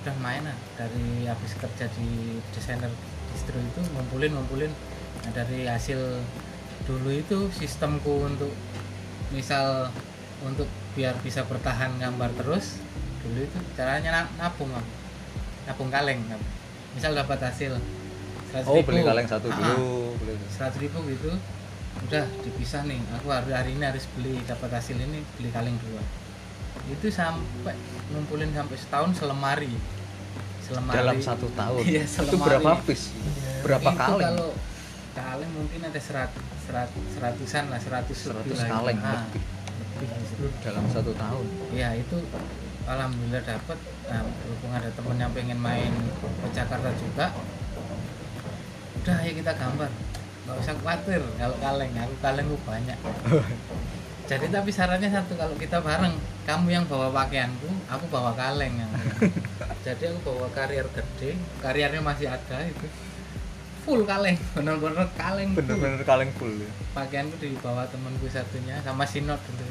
udah 0.00 0.16
main 0.18 0.42
lah. 0.42 0.56
Dari 0.74 1.28
habis 1.28 1.52
kerja 1.54 1.84
di 1.92 2.08
desainer 2.50 2.88
distro 3.30 3.60
itu 3.60 3.80
ngumpulin 3.92 4.32
ngumpulin. 4.32 4.72
Nah, 5.20 5.30
dari 5.36 5.68
hasil 5.68 6.00
dulu 6.88 7.12
itu 7.12 7.52
sistemku 7.52 8.24
untuk 8.24 8.48
misal 9.30 9.92
untuk 10.40 10.64
biar 10.96 11.12
bisa 11.20 11.44
bertahan 11.44 11.92
gambar 12.00 12.32
terus 12.34 12.80
dulu 13.20 13.44
itu 13.44 13.58
caranya 13.76 14.24
na- 14.24 14.32
nabung 14.40 14.72
aku. 14.72 14.90
nabung 15.68 15.92
kaleng 15.92 16.24
misal 16.96 17.12
dapat 17.14 17.36
hasil 17.38 17.76
100 18.50 18.64
oh 18.66 18.80
beli 18.82 19.04
kaleng 19.04 19.28
satu 19.28 19.52
Ah, 19.52 19.76
dulu 19.76 20.16
beli. 20.18 20.34
Seratus 20.50 20.80
ribu 20.82 20.98
gitu 21.06 21.30
udah 22.06 22.24
dipisah 22.46 22.82
nih. 22.86 23.00
Aku 23.20 23.28
hari 23.30 23.52
hari 23.52 23.70
ini 23.74 23.84
harus 23.84 24.06
beli 24.14 24.38
dapat 24.46 24.70
hasil 24.70 24.96
ini 24.96 25.22
beli 25.38 25.50
kaleng 25.50 25.76
dua. 25.82 26.02
Itu 26.90 27.10
sampai 27.10 27.74
ngumpulin 28.14 28.50
sampai 28.54 28.76
setahun 28.78 29.10
selemari. 29.18 29.74
Selemari. 30.64 30.96
Dalam 30.96 31.18
satu 31.18 31.46
tahun? 31.54 31.82
Iya, 31.82 32.04
itu 32.06 32.36
berapa 32.38 32.70
piece? 32.86 33.10
Berapa 33.66 33.90
itu 33.90 33.98
kaleng? 33.98 34.22
kalau 34.22 34.50
kaleng 35.14 35.52
mungkin 35.52 35.80
ada 35.82 36.00
serat, 36.00 36.30
serat 36.64 36.90
seratusan 37.14 37.64
lah 37.68 37.80
seratus 37.82 38.18
lebih 38.30 38.54
100 38.54 38.58
lah 38.58 38.66
itu. 38.66 38.72
kaleng 38.72 38.98
Ah, 39.02 39.22
lebih. 39.26 39.42
lebih 40.38 40.50
dalam 40.62 40.84
satu 40.88 41.12
tahun? 41.18 41.44
Ya 41.74 41.92
itu 41.98 42.16
alhamdulillah 42.88 43.44
dapat 43.44 43.78
nah, 44.08 44.22
berhubung 44.24 44.72
ada 44.74 44.90
temen 44.90 45.16
yang 45.20 45.30
pengen 45.30 45.58
main 45.60 45.92
ke 46.18 46.48
Jakarta 46.50 46.90
juga 46.96 47.26
udah 49.00 49.16
ayo 49.24 49.32
kita 49.32 49.52
gambar 49.56 49.90
nggak 50.46 50.56
usah 50.56 50.74
khawatir 50.80 51.22
kalau 51.36 51.56
kaleng 51.60 51.92
aku 51.96 52.14
kaleng 52.24 52.46
gue 52.48 52.60
banyak. 52.64 52.98
Jadi 54.30 54.46
tapi 54.46 54.70
sarannya 54.70 55.10
satu 55.10 55.34
kalau 55.34 55.58
kita 55.58 55.82
bareng 55.82 56.14
kamu 56.46 56.70
yang 56.70 56.84
bawa 56.86 57.10
pakaianku 57.10 57.66
aku 57.90 58.06
bawa 58.14 58.30
kaleng 58.38 58.78
jadi 59.86 60.14
aku 60.14 60.22
bawa 60.22 60.46
karier 60.54 60.86
gede 60.94 61.34
kariernya 61.58 61.98
masih 61.98 62.30
ada 62.30 62.62
itu. 62.62 62.86
Full 63.82 64.06
kaleng 64.06 64.38
bener-bener 64.54 65.10
kaleng 65.18 65.50
bener-bener 65.58 66.06
kaleng 66.06 66.30
full 66.38 66.52
ya. 66.62 66.70
pakaianku 66.94 67.42
di 67.42 67.58
bawah 67.58 67.82
temanku 67.90 68.30
satunya 68.30 68.78
sama 68.86 69.02
sinot 69.02 69.42
dulu 69.50 69.66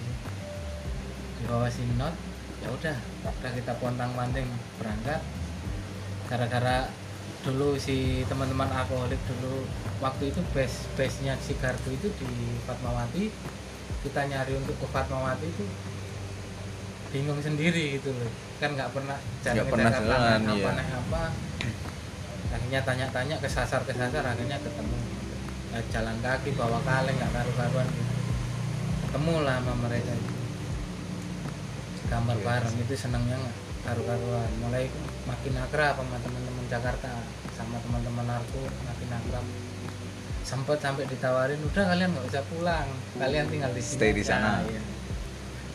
di 1.40 1.44
bawah 1.48 1.72
sinot 1.72 2.12
ya 2.60 2.68
udah 2.68 2.98
udah 3.24 3.52
kita 3.56 3.74
pontang 3.80 4.12
panting 4.12 4.48
berangkat. 4.76 5.24
Gara-gara 6.28 6.92
dulu 7.40 7.80
si 7.80 8.28
teman-teman 8.28 8.68
alkoholik 8.68 9.20
dulu 9.24 9.64
waktu 10.04 10.30
itu 10.30 10.44
base 10.52 10.92
base 11.00 11.24
nya 11.24 11.40
si 11.40 11.56
Gardu 11.56 11.90
itu 11.92 12.08
di 12.20 12.30
Fatmawati. 12.68 13.32
Kita 14.00 14.28
nyari 14.28 14.56
untuk 14.56 14.76
ke 14.80 14.88
Fatmawati 14.88 15.48
itu 15.48 15.64
bingung 17.10 17.42
sendiri 17.42 18.00
gitu 18.00 18.14
loh. 18.14 18.32
Kan 18.60 18.76
nggak 18.76 18.92
pernah 18.92 19.18
Nggak 19.42 19.68
pernah 19.72 19.92
jalan, 19.92 20.40
apa 20.46 20.56
iya. 20.56 20.70
naik 20.78 20.92
apa. 20.94 21.24
Akhirnya 22.50 22.82
tanya-tanya 22.82 23.36
kesasar 23.42 23.82
kesasar 23.86 24.24
akhirnya 24.26 24.58
ketemu. 24.62 24.98
Ya, 25.70 25.80
jalan 25.94 26.18
kaki 26.22 26.58
bawa 26.58 26.82
kaleng 26.82 27.14
nggak 27.18 27.32
karu-karuan 27.34 27.88
gitu. 27.94 28.14
Ketemu 29.10 29.36
lah 29.46 29.58
sama 29.62 29.74
mereka 29.86 30.12
itu. 30.14 30.34
Gambar 32.10 32.38
Iya, 32.42 32.46
bareng 32.46 32.76
itu 32.82 32.94
senengnya 32.98 33.36
nggak 33.38 33.58
karu-karuan. 33.86 34.50
Mulai 34.66 34.90
makin 35.30 35.54
akrab 35.62 35.96
sama 36.02 36.18
teman-teman 36.20 36.49
Jakarta 36.70 37.10
sama 37.58 37.82
teman-teman 37.82 38.30
narko 38.30 38.62
makin 38.86 39.10
akrab. 39.10 39.46
Sempet 40.46 40.78
sampai 40.78 41.10
ditawarin 41.10 41.58
udah 41.66 41.84
kalian 41.90 42.10
nggak 42.14 42.30
usah 42.30 42.44
pulang. 42.46 42.88
Kalian 43.18 43.50
tinggal 43.50 43.74
di 43.74 43.82
sini 43.82 43.98
Stay 43.98 44.12
di 44.14 44.22
aja." 44.22 44.38
sana. 44.38 44.52
Iya. 44.70 44.82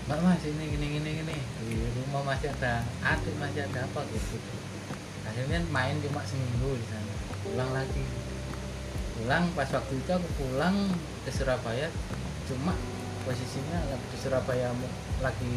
mbak 0.04 0.20
mas 0.20 0.44
ini 0.44 0.64
gini 0.68 1.00
gini 1.00 1.11
gini 1.16 1.37
di 1.64 1.80
rumah 1.96 2.28
masih 2.28 2.52
ada 2.52 2.85
adik 3.00 3.35
masih 3.40 3.64
ada 3.64 3.88
apa 3.88 4.00
gitu. 4.12 4.37
Akhirnya 5.24 5.64
main 5.72 5.96
cuma 6.04 6.20
seminggu 6.22 6.76
di 6.76 6.87
sana. 6.87 7.14
Pulang 7.40 7.70
lagi. 7.72 8.04
Pulang 9.16 9.44
pas 9.57 9.68
waktu 9.72 9.94
itu 9.96 10.11
aku 10.12 10.28
pulang 10.38 10.76
ke 11.24 11.30
Surabaya 11.33 11.88
cuma 12.44 12.76
posisinya 13.24 13.80
lagi 13.88 14.07
di 14.12 14.18
Surabaya 14.20 14.68
lagi 15.24 15.57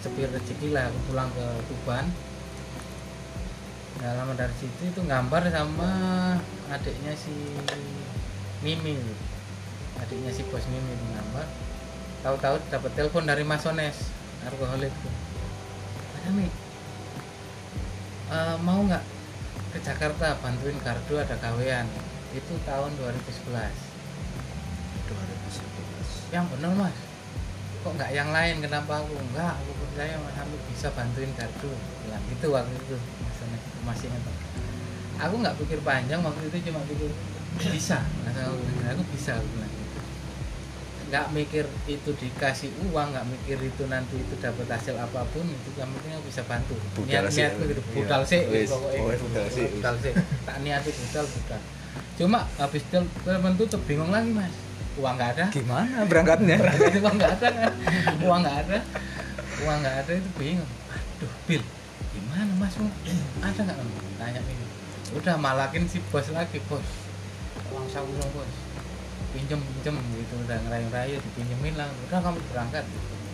sepi 0.00 0.22
rezeki 0.30 0.70
lah 0.70 0.86
aku 0.86 0.98
pulang 1.10 1.28
ke 1.34 1.46
Tuban 1.66 2.06
Nah, 4.00 4.16
lama 4.16 4.32
dari 4.32 4.56
situ 4.56 4.88
itu 4.88 5.00
gambar 5.04 5.52
sama 5.52 5.92
adiknya 6.72 7.12
si 7.12 7.36
Mimi. 8.64 8.96
Adiknya 10.00 10.32
si 10.32 10.40
bos 10.48 10.64
Mimi 10.72 10.96
itu 10.96 11.06
gambar. 11.12 11.44
Tahu-tahu 12.24 12.56
dapat 12.72 12.90
telepon 12.96 13.28
dari 13.28 13.44
Mas 13.44 13.64
Ones 13.64 14.20
alkoholik 14.44 14.92
Mas 16.16 16.24
Ami 16.28 16.48
eh, 18.30 18.56
mau 18.64 18.80
nggak 18.84 19.02
ke 19.70 19.78
Jakarta 19.84 20.34
bantuin 20.40 20.80
kardu 20.80 21.18
ada 21.20 21.36
gawean? 21.38 21.86
Itu 22.32 22.56
tahun 22.64 22.96
2011 22.96 23.52
2011 23.52 23.90
yang 26.30 26.46
bener 26.46 26.70
mas. 26.78 26.94
Kok 27.80 27.96
nggak 27.96 28.12
yang 28.14 28.30
lain? 28.30 28.62
Kenapa 28.62 29.02
aku? 29.02 29.18
Enggak 29.18 29.58
aku 29.58 29.72
percaya 29.82 30.14
mas 30.22 30.38
Ami 30.38 30.54
bisa 30.70 30.88
bantuin 30.94 31.34
kardu 31.34 31.74
bilang 32.06 32.22
gitu 32.30 32.46
waktu 32.54 32.74
itu 32.74 32.96
masih 33.90 34.06
ingat 34.06 34.24
aku 35.20 35.34
nggak 35.36 35.56
pikir 35.60 35.78
panjang 35.84 36.20
waktu 36.24 36.48
itu 36.48 36.72
cuma 36.72 36.80
pikir 36.88 37.10
bisa. 37.60 38.00
Mas 38.24 38.36
aku 38.40 38.56
aku 38.88 39.02
bisa 39.12 39.36
aku 39.36 39.46
bilang 39.52 39.68
gitu. 39.68 40.00
Nggak 41.10 41.26
mikir 41.34 41.64
itu 41.90 42.10
dikasih 42.16 42.70
uang 42.88 43.12
nggak 43.12 43.26
mikir 43.28 43.58
itu 43.60 43.82
nanti 43.90 44.16
itu 44.16 44.34
dapat 44.40 44.64
hasil 44.70 44.96
apa 44.96 45.26
pun 45.34 45.44
itu 45.44 45.68
yang 45.76 45.90
penting 45.92 46.16
aku 46.16 46.24
bisa 46.30 46.42
bantu. 46.48 46.74
Budal 46.96 47.28
niat 47.28 47.36
niatku 47.36 47.62
gitu 47.68 47.82
Iya. 47.82 47.92
budal 48.00 48.22
sih 48.24 48.40
pokoknya 48.46 49.00
gitu. 49.12 49.24
budal 49.28 49.46
sih. 49.50 49.66
budal 49.76 49.94
sih. 50.00 50.12
Tak 50.46 50.56
niati 50.64 50.90
budal 50.94 51.24
budal. 51.28 51.60
Cuma 52.16 52.38
habis 52.56 52.82
del 52.88 53.04
temen 53.26 53.52
tutup 53.60 53.80
bingung 53.84 54.08
lagi 54.14 54.30
mas. 54.32 54.54
Uang 54.96 55.14
nggak 55.20 55.30
ada. 55.36 55.44
Gimana 55.52 55.96
berangkatnya? 56.08 56.56
Berangkat 56.56 56.92
uang 57.02 57.14
nggak 57.20 57.32
ada. 57.36 57.48
Kan 57.50 58.16
uang 58.24 58.40
nggak 58.40 58.56
ada. 58.64 58.78
Uang 59.66 59.78
nggak 59.84 59.96
ada 60.06 60.12
itu 60.16 60.30
bingung. 60.38 60.70
Aduh 60.94 61.32
bil 61.44 61.60
mas 62.70 62.94
ada 63.42 63.60
nggak 63.66 63.78
tanya 64.14 64.40
ini. 64.46 64.66
Udah 65.18 65.34
malakin 65.34 65.90
si 65.90 65.98
bos 66.14 66.30
lagi 66.30 66.62
bos 66.70 66.86
uang 67.74 67.86
saku 67.90 68.10
dong 68.14 68.30
bos. 68.30 68.52
Pinjem 69.34 69.58
pinjem 69.58 69.96
gitu 70.18 70.34
udah 70.46 70.58
ngerayu-rayu 70.66 71.18
dipinjemin 71.18 71.74
lah. 71.74 71.90
Udah 72.06 72.18
kamu 72.22 72.38
berangkat. 72.54 72.86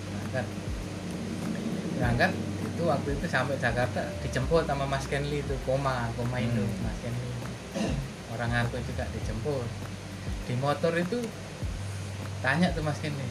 Berangkat. 0.08 0.46
Berangkat 2.00 2.32
itu 2.64 2.82
waktu 2.84 3.08
itu 3.16 3.26
sampai 3.28 3.56
Jakarta 3.60 4.00
dijemput 4.20 4.68
sama 4.68 4.84
Mas 4.84 5.08
Kenli 5.08 5.40
itu 5.40 5.56
koma 5.64 6.12
koma 6.16 6.36
Indo 6.40 6.60
Hmm. 6.64 6.84
Mas 6.84 6.98
Kenli 7.04 7.28
orang 8.32 8.52
Arko 8.52 8.80
juga 8.80 9.04
dijemput. 9.12 9.68
Di 10.48 10.54
motor 10.56 10.96
itu 10.96 11.20
tanya 12.40 12.72
tuh 12.72 12.84
Mas 12.84 13.00
Kenli 13.00 13.24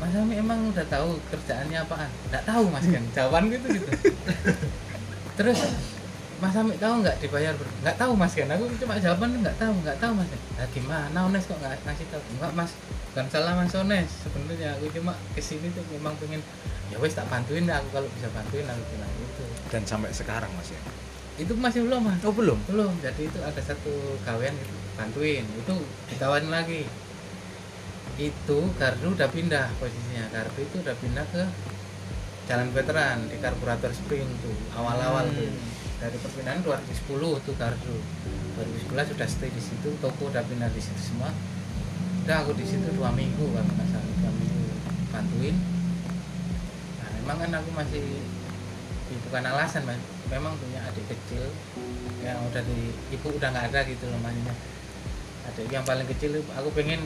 Mas 0.00 0.16
Ami 0.16 0.40
emang 0.40 0.72
udah 0.72 0.86
tahu 0.88 1.20
kerjaannya 1.28 1.84
apaan? 1.84 2.08
Nggak 2.32 2.44
tahu 2.48 2.72
Mas 2.72 2.88
Ken, 2.88 3.04
jawaban 3.12 3.52
gitu 3.52 3.68
gitu. 3.68 3.90
Terus 5.40 5.56
Mas 6.40 6.52
Ami 6.52 6.76
tahu 6.76 7.00
nggak 7.00 7.16
dibayar 7.20 7.56
ber? 7.56 7.64
Nggak 7.80 7.96
tahu 7.96 8.12
Mas 8.12 8.36
Ken, 8.36 8.48
aku 8.52 8.68
cuma 8.76 9.00
jawaban 9.00 9.40
nggak 9.40 9.56
tahu, 9.56 9.72
nggak 9.80 9.96
tahu 9.96 10.12
Mas. 10.12 10.28
Nah, 10.28 10.68
gimana 10.68 11.18
Ones 11.24 11.44
kok 11.48 11.56
nggak 11.56 11.80
ngasih 11.84 12.06
tahu? 12.12 12.20
Enggak 12.36 12.52
Mas, 12.52 12.72
bukan 13.12 13.26
salah 13.32 13.52
Mas 13.56 13.72
Ones. 13.72 14.08
Sebenarnya 14.20 14.76
aku 14.76 14.92
cuma 14.92 15.16
ke 15.32 15.40
sini 15.40 15.72
tuh 15.72 15.84
memang 15.96 16.12
pengen 16.20 16.44
ya 16.92 16.96
wes 17.00 17.16
tak 17.16 17.24
bantuin 17.32 17.64
lah 17.64 17.80
aku 17.80 17.88
kalau 17.94 18.08
bisa 18.12 18.28
bantuin 18.34 18.66
aku 18.66 18.82
bilang 18.90 19.10
gitu. 19.14 19.44
dan 19.70 19.82
sampai 19.86 20.10
sekarang 20.10 20.50
mas 20.58 20.74
ya 20.74 20.82
Itu 21.38 21.54
masih 21.54 21.86
belum 21.86 22.02
Mas. 22.02 22.18
oh 22.26 22.34
belum 22.34 22.58
Belum, 22.66 22.92
jadi 22.98 23.22
itu 23.30 23.38
ada 23.40 23.62
satu 23.62 24.18
gawean 24.26 24.52
gitu, 24.52 24.74
bantuin. 24.98 25.44
Itu 25.56 25.72
ditawarin 26.12 26.52
lagi. 26.52 26.84
Itu 28.20 28.58
Gardu 28.76 29.16
udah 29.16 29.30
pindah 29.32 29.72
posisinya. 29.80 30.28
Gardu 30.28 30.60
itu 30.60 30.76
udah 30.84 30.92
pindah 31.00 31.24
ke 31.32 31.42
Jalan 32.50 32.74
Veteran 32.74 33.30
di 33.30 33.38
karburator 33.38 33.94
Spring 33.94 34.26
tuh 34.42 34.58
awal-awal 34.74 35.30
Hmm. 35.30 35.38
tuh. 35.38 35.54
Dari 36.02 36.16
perpindahan 36.18 36.66
2010 36.66 37.38
tuh 37.46 37.54
Gardu. 37.54 37.94
2011 38.58 39.06
sudah 39.14 39.28
stay 39.30 39.54
di 39.54 39.62
situ, 39.62 39.94
toko 40.02 40.26
udah 40.26 40.42
pindah 40.42 40.66
di 40.74 40.82
situ 40.82 40.98
semua. 40.98 41.30
Udah 42.26 42.42
aku 42.42 42.58
di 42.58 42.66
situ 42.66 42.90
dua 42.98 43.14
minggu 43.14 43.54
kalau 43.54 43.70
nggak 43.70 43.86
salah 43.86 44.14
dua 44.18 44.32
minggu 44.34 44.66
bantuin. 45.14 45.56
Nah, 46.98 47.08
memang 47.22 47.36
kan 47.38 47.50
aku 47.62 47.70
masih 47.70 48.02
ya 49.10 49.18
bukan 49.26 49.42
alasan 49.42 49.82
mas 49.86 49.98
memang 50.30 50.54
punya 50.54 50.78
adik 50.86 51.02
kecil 51.10 51.42
yang 52.22 52.38
udah 52.46 52.62
di 52.62 52.94
ibu 53.10 53.26
udah 53.26 53.50
nggak 53.50 53.66
ada 53.74 53.80
gitu 53.90 54.06
loh 54.06 54.22
maksudnya 54.22 54.54
adik 55.50 55.66
yang 55.66 55.82
paling 55.82 56.06
kecil 56.06 56.38
aku 56.54 56.70
pengen 56.70 57.02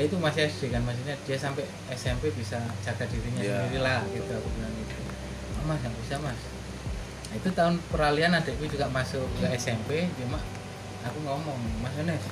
dia 0.00 0.08
itu 0.08 0.16
masih 0.16 0.48
SD 0.48 0.72
kan 0.72 0.80
maksudnya 0.80 1.12
dia 1.28 1.36
sampai 1.36 1.68
SMP 1.92 2.32
bisa 2.32 2.56
jaga 2.80 3.04
dirinya 3.04 3.44
Iya. 3.44 3.68
sendiri 3.68 3.78
lah 3.84 4.00
gitu 4.08 4.32
aku 4.32 4.48
bilang 4.56 4.72
gitu 4.80 4.96
oh, 5.60 5.64
mas 5.68 5.76
nggak 5.84 5.92
bisa 6.00 6.16
mas 6.24 6.40
Nah, 7.30 7.38
itu 7.38 7.46
tahun 7.52 7.78
peralihan 7.92 8.32
adikku 8.34 8.64
juga 8.64 8.88
masuk 8.88 9.22
ke 9.36 9.44
SMP 9.60 10.08
cuma 10.16 10.40
aku 11.04 11.20
ngomong 11.20 11.60
mas 11.84 11.92
Yones 12.00 12.24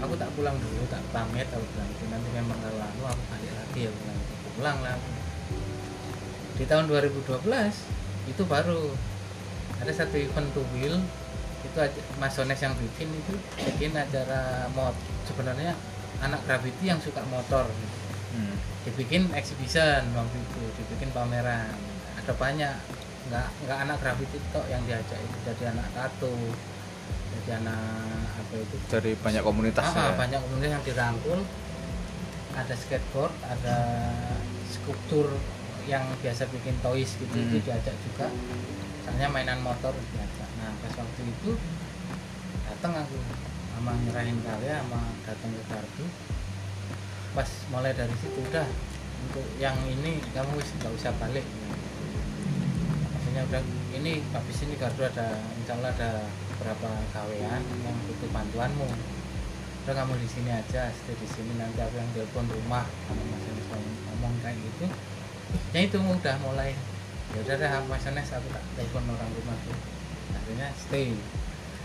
aku 0.00 0.16
tak 0.16 0.32
pulang 0.32 0.56
dulu 0.56 0.88
tak 0.88 1.04
pamit 1.12 1.44
aku 1.52 1.68
bilang 1.68 1.88
gitu 1.92 2.04
nanti 2.08 2.28
memang 2.32 2.56
kalau 2.64 2.80
anu 2.80 3.02
aku 3.12 3.22
balik 3.28 3.52
lagi 3.52 3.80
aku 3.84 3.96
bilang 4.00 4.18
gitu. 4.24 4.34
pulang 4.56 4.78
lah 4.80 4.92
aku. 4.96 5.08
di 6.56 6.64
tahun 6.64 6.84
2012 6.88 8.32
itu 8.32 8.42
baru 8.48 8.82
ada 9.84 9.92
satu 9.92 10.16
event 10.16 10.48
two 10.56 10.64
wheel 10.72 10.96
itu 11.60 11.78
Mas 12.16 12.34
Ones 12.40 12.56
yang 12.56 12.72
bikin 12.80 13.12
itu 13.12 13.34
bikin 13.60 13.92
acara 13.92 14.66
mod 14.72 14.96
sebenarnya 15.28 15.76
anak 16.20 16.40
gravity 16.44 16.84
yang 16.84 16.98
suka 16.98 17.22
motor 17.26 17.66
gitu. 17.66 17.96
Hmm. 18.34 18.56
dibikin 18.84 19.30
exhibition 19.32 20.02
waktu 20.12 20.36
itu 20.36 20.60
dibikin 20.76 21.08
pameran. 21.10 21.72
Ada 22.18 22.34
banyak. 22.34 22.74
Nggak 23.24 23.46
nggak 23.64 23.78
anak 23.80 23.96
gravity 23.98 24.36
tok 24.50 24.66
yang 24.68 24.82
diajak 24.84 25.16
itu. 25.16 25.36
Jadi 25.42 25.64
anak 25.66 25.86
tato 25.90 26.34
jadi 27.32 27.62
anak 27.62 27.80
apa 28.36 28.54
itu? 28.58 28.76
Dari 28.86 29.12
banyak 29.16 29.42
komunitas 29.42 29.86
Ah, 29.86 30.12
ya? 30.12 30.14
banyak 30.14 30.40
komunitas 30.40 30.70
yang 30.70 30.84
dirangkul. 30.84 31.40
Ada 32.52 32.74
skateboard 32.74 33.34
ada 33.42 33.76
skulptur 34.68 35.26
yang 35.84 36.04
biasa 36.18 36.46
bikin 36.48 36.76
toys 36.80 37.14
gitu 37.16 37.34
itu 37.34 37.56
Hmm. 37.56 37.64
diajak 37.64 37.96
juga. 38.00 38.26
Misalnya 38.98 39.28
mainan 39.28 39.60
motor 39.60 39.92
diajak. 39.92 40.48
Nah 40.58 40.70
pas 40.78 40.92
waktu 40.96 41.22
itu 41.24 41.50
datang 42.64 42.92
aku 42.98 43.16
sama 43.74 43.92
nyerahin 44.06 44.38
karya 44.40 44.80
sama 44.80 45.00
datang 45.26 45.50
ke 45.50 45.62
kartu. 45.66 46.04
Pas 47.34 47.50
mulai 47.74 47.90
dari 47.90 48.14
situ 48.22 48.38
udah 48.38 48.66
untuk 49.26 49.46
yang 49.58 49.74
ini 49.88 50.22
kamu 50.30 50.62
nggak 50.62 50.92
usah 50.94 51.10
balik. 51.18 51.42
Maksudnya 53.10 53.42
udah 53.50 53.62
ini 53.98 54.22
habis 54.30 54.58
ini 54.62 54.74
kartu 54.78 55.02
ada 55.02 55.42
insya 55.58 55.74
ada 55.74 56.10
beberapa 56.54 56.90
gawean 57.10 57.62
yang 57.82 57.96
butuh 58.06 58.30
bantuanmu. 58.30 58.88
Udah 59.84 59.94
kamu 60.00 60.16
di 60.16 60.28
sini 60.30 60.50
aja 60.54 60.88
stay 60.94 61.12
di 61.18 61.28
sini 61.28 61.52
nanti 61.60 61.76
aku 61.82 61.98
yang 61.98 62.08
telepon 62.16 62.48
rumah 62.48 62.88
sama 63.10 63.22
mas 63.28 63.44
Anes 63.44 63.66
ngomong 64.08 64.34
kayak 64.40 64.56
gitu. 64.56 64.86
Ya 65.74 65.80
itu 65.84 65.98
udah 66.00 66.36
mulai. 66.40 66.72
Ya 67.34 67.38
udah 67.42 67.54
deh 67.58 67.70
mas 67.90 68.06
aku 68.06 68.46
tak 68.48 68.64
telepon 68.78 69.04
orang 69.10 69.30
rumah 69.34 69.56
tuh. 69.66 69.76
Akhirnya 70.32 70.68
stay 70.78 71.12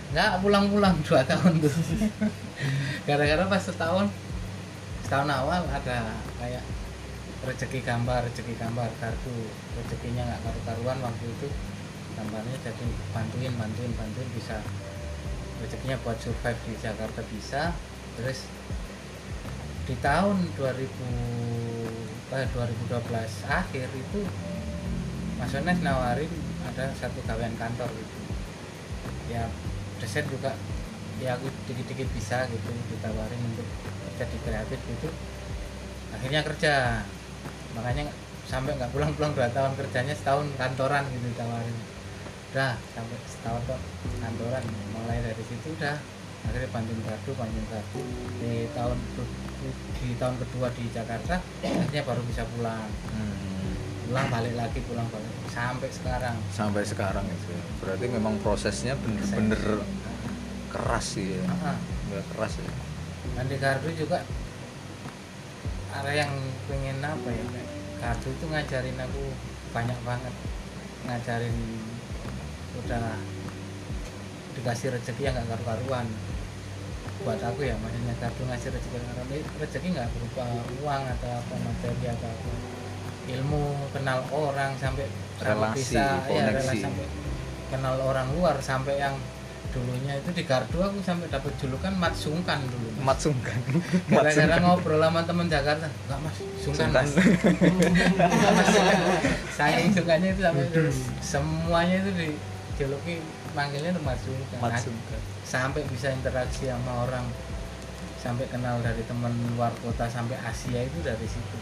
nggak 0.09 0.41
pulang-pulang 0.41 0.95
dua 1.05 1.21
tahun 1.25 1.61
tuh. 1.61 1.73
Gara-gara 3.05 3.43
pas 3.45 3.61
setahun 3.61 4.07
setahun 5.05 5.29
awal 5.29 5.65
ada 5.69 6.13
kayak 6.37 6.63
rezeki 7.45 7.79
gambar 7.85 8.25
rezeki 8.29 8.53
gambar 8.57 8.89
kartu. 8.97 9.37
Rezekinya 9.77 10.25
nggak 10.25 10.41
karu-karuan 10.43 10.97
waktu 11.05 11.25
itu. 11.29 11.47
Gambarnya 12.17 12.57
jadi 12.65 12.85
bantuin 13.13 13.53
bantuin 13.55 13.91
bantuin 13.95 14.29
bisa. 14.33 14.57
Rezekinya 15.61 15.97
buat 16.01 16.17
survive 16.17 16.59
di 16.65 16.73
Jakarta 16.81 17.21
bisa. 17.29 17.71
Terus 18.17 18.49
di 19.85 19.95
tahun 20.01 20.37
2000 20.53 20.85
eh, 22.29 22.45
2012 22.53 23.01
akhir 23.49 23.87
itu 23.89 24.21
Mas 25.41 25.55
Ones 25.55 25.79
nawarin 25.81 26.29
ada 26.67 26.93
satu 26.99 27.23
gawean 27.25 27.55
kantor 27.57 27.89
gitu. 27.95 28.17
Ya 29.31 29.49
desain 29.99 30.25
juga 30.25 30.55
ya 31.19 31.35
aku 31.35 31.51
dikit-dikit 31.67 32.07
bisa 32.15 32.47
gitu 32.47 32.71
ditawarin 32.95 33.41
untuk 33.51 33.67
kerja 34.07 34.23
di 34.31 34.37
kreatif 34.43 34.79
gitu. 34.79 35.09
Akhirnya 36.15 36.41
kerja. 36.47 36.73
Makanya 37.75 38.09
sampai 38.49 38.73
nggak 38.79 38.89
pulang-pulang 38.95 39.35
dua 39.35 39.51
tahun 39.53 39.77
kerjanya 39.77 40.15
setahun 40.15 40.47
kantoran 40.55 41.03
gitu 41.11 41.25
ditawarin. 41.35 41.77
Udah 42.55 42.79
sampai 42.95 43.17
setahun 43.27 43.61
kok 43.67 43.81
kantoran. 44.23 44.63
Mulai 44.95 45.19
dari 45.21 45.43
situ 45.43 45.75
udah 45.75 45.99
akhirnya 46.39 46.71
bantuin 46.71 47.03
kartu 47.03 47.31
bantuin 47.35 47.67
kartu 47.67 48.01
di 48.39 48.71
tahun 48.71 48.97
di 49.99 50.15
tahun 50.15 50.35
kedua 50.39 50.71
di 50.71 50.87
Jakarta 50.87 51.43
akhirnya 51.59 52.01
baru 52.07 52.23
bisa 52.23 52.47
pulang. 52.55 52.87
Hmm. 53.11 53.88
Pulang 54.09 54.25
balik 54.33 54.57
lagi 54.57 54.81
pulang 54.89 55.05
balik. 55.13 55.29
Sampai 55.53 55.89
sekarang. 55.93 56.35
Sampai 56.49 56.81
sekarang 56.81 57.21
itu 57.29 57.53
ya. 57.53 57.63
berarti 57.77 58.05
memang 58.09 58.41
prosesnya 58.41 58.97
bener-bener 58.97 59.85
keras 60.73 61.13
sih 61.13 61.37
ya. 61.37 61.45
Nggak 62.09 62.25
keras 62.33 62.57
ya. 62.57 62.73
Dan 63.37 63.45
di 63.45 63.57
kartu 63.61 63.93
juga 63.93 64.25
ada 65.93 66.09
yang 66.09 66.33
pengen 66.65 67.05
apa 67.05 67.29
ya 67.29 67.45
kartu 68.01 68.33
itu 68.33 68.45
ngajarin 68.49 68.97
aku 68.97 69.23
banyak 69.77 69.99
banget. 70.01 70.33
Ngajarin 71.05 71.57
udah 72.81 73.13
dikasih 74.57 74.89
rezeki 74.97 75.21
yang 75.21 75.37
nggak 75.37 75.53
karu-karuan. 75.53 76.09
Buat 77.21 77.45
aku 77.45 77.61
ya 77.61 77.77
maksudnya 77.77 78.17
kartu 78.17 78.41
ngasih 78.41 78.73
rezeki 78.73 78.97
rezeki 79.61 79.87
nggak 79.93 80.09
berupa 80.17 80.49
uang 80.81 81.03
atau 81.13 81.29
apa 81.29 81.53
materi 81.61 82.09
atau 82.09 82.25
apa 82.25 82.79
ilmu 83.31 83.63
kenal 83.89 84.19
orang 84.29 84.75
sampai 84.75 85.07
Relasi, 85.37 85.77
bisa 85.79 85.95
ya 85.95 86.19
koneksi. 86.25 86.51
relasi 86.51 86.77
sampai 86.81 87.05
kenal 87.69 87.95
orang 88.01 88.27
luar 88.33 88.57
sampai 88.59 88.97
yang 88.97 89.13
dulunya 89.69 90.17
itu 90.17 90.33
di 90.33 90.43
gardu 90.43 90.81
aku 90.81 90.97
sampai 90.99 91.29
dapat 91.29 91.53
julukan 91.55 91.93
mat 91.93 92.11
sungkan 92.11 92.57
dulu 92.65 92.89
Mas. 92.97 93.05
Mat 93.05 93.17
sungkan. 93.21 93.59
gara-gara 94.09 94.55
ngobrol 94.59 94.97
sama 94.99 95.21
temen 95.21 95.45
Jakarta 95.45 95.85
enggak 95.85 96.19
mas 96.19 96.35
sungkan 96.57 96.89
Sungkan. 96.89 97.05
mas 97.05 97.13
saking 99.53 99.93
itu 99.93 100.01
sampai 100.41 100.65
semuanya 101.21 101.95
itu 102.01 102.11
dijuluki 102.17 103.21
manggilnya 103.53 103.93
tuh 103.93 104.01
mas 104.01 104.17
sungkan 104.19 104.57
Mat 104.57 104.73
Nah, 104.73 104.81
sungkan. 104.81 105.19
sampai 105.45 105.81
bisa 105.85 106.09
interaksi 106.09 106.65
sama 106.65 107.05
orang 107.05 107.29
sampai 108.17 108.49
kenal 108.49 108.81
dari 108.81 109.05
teman 109.05 109.31
luar 109.53 109.69
kota 109.79 110.05
sampai 110.05 110.35
Asia 110.39 110.81
itu 110.81 110.99
dari 110.99 111.23
situ 111.23 111.57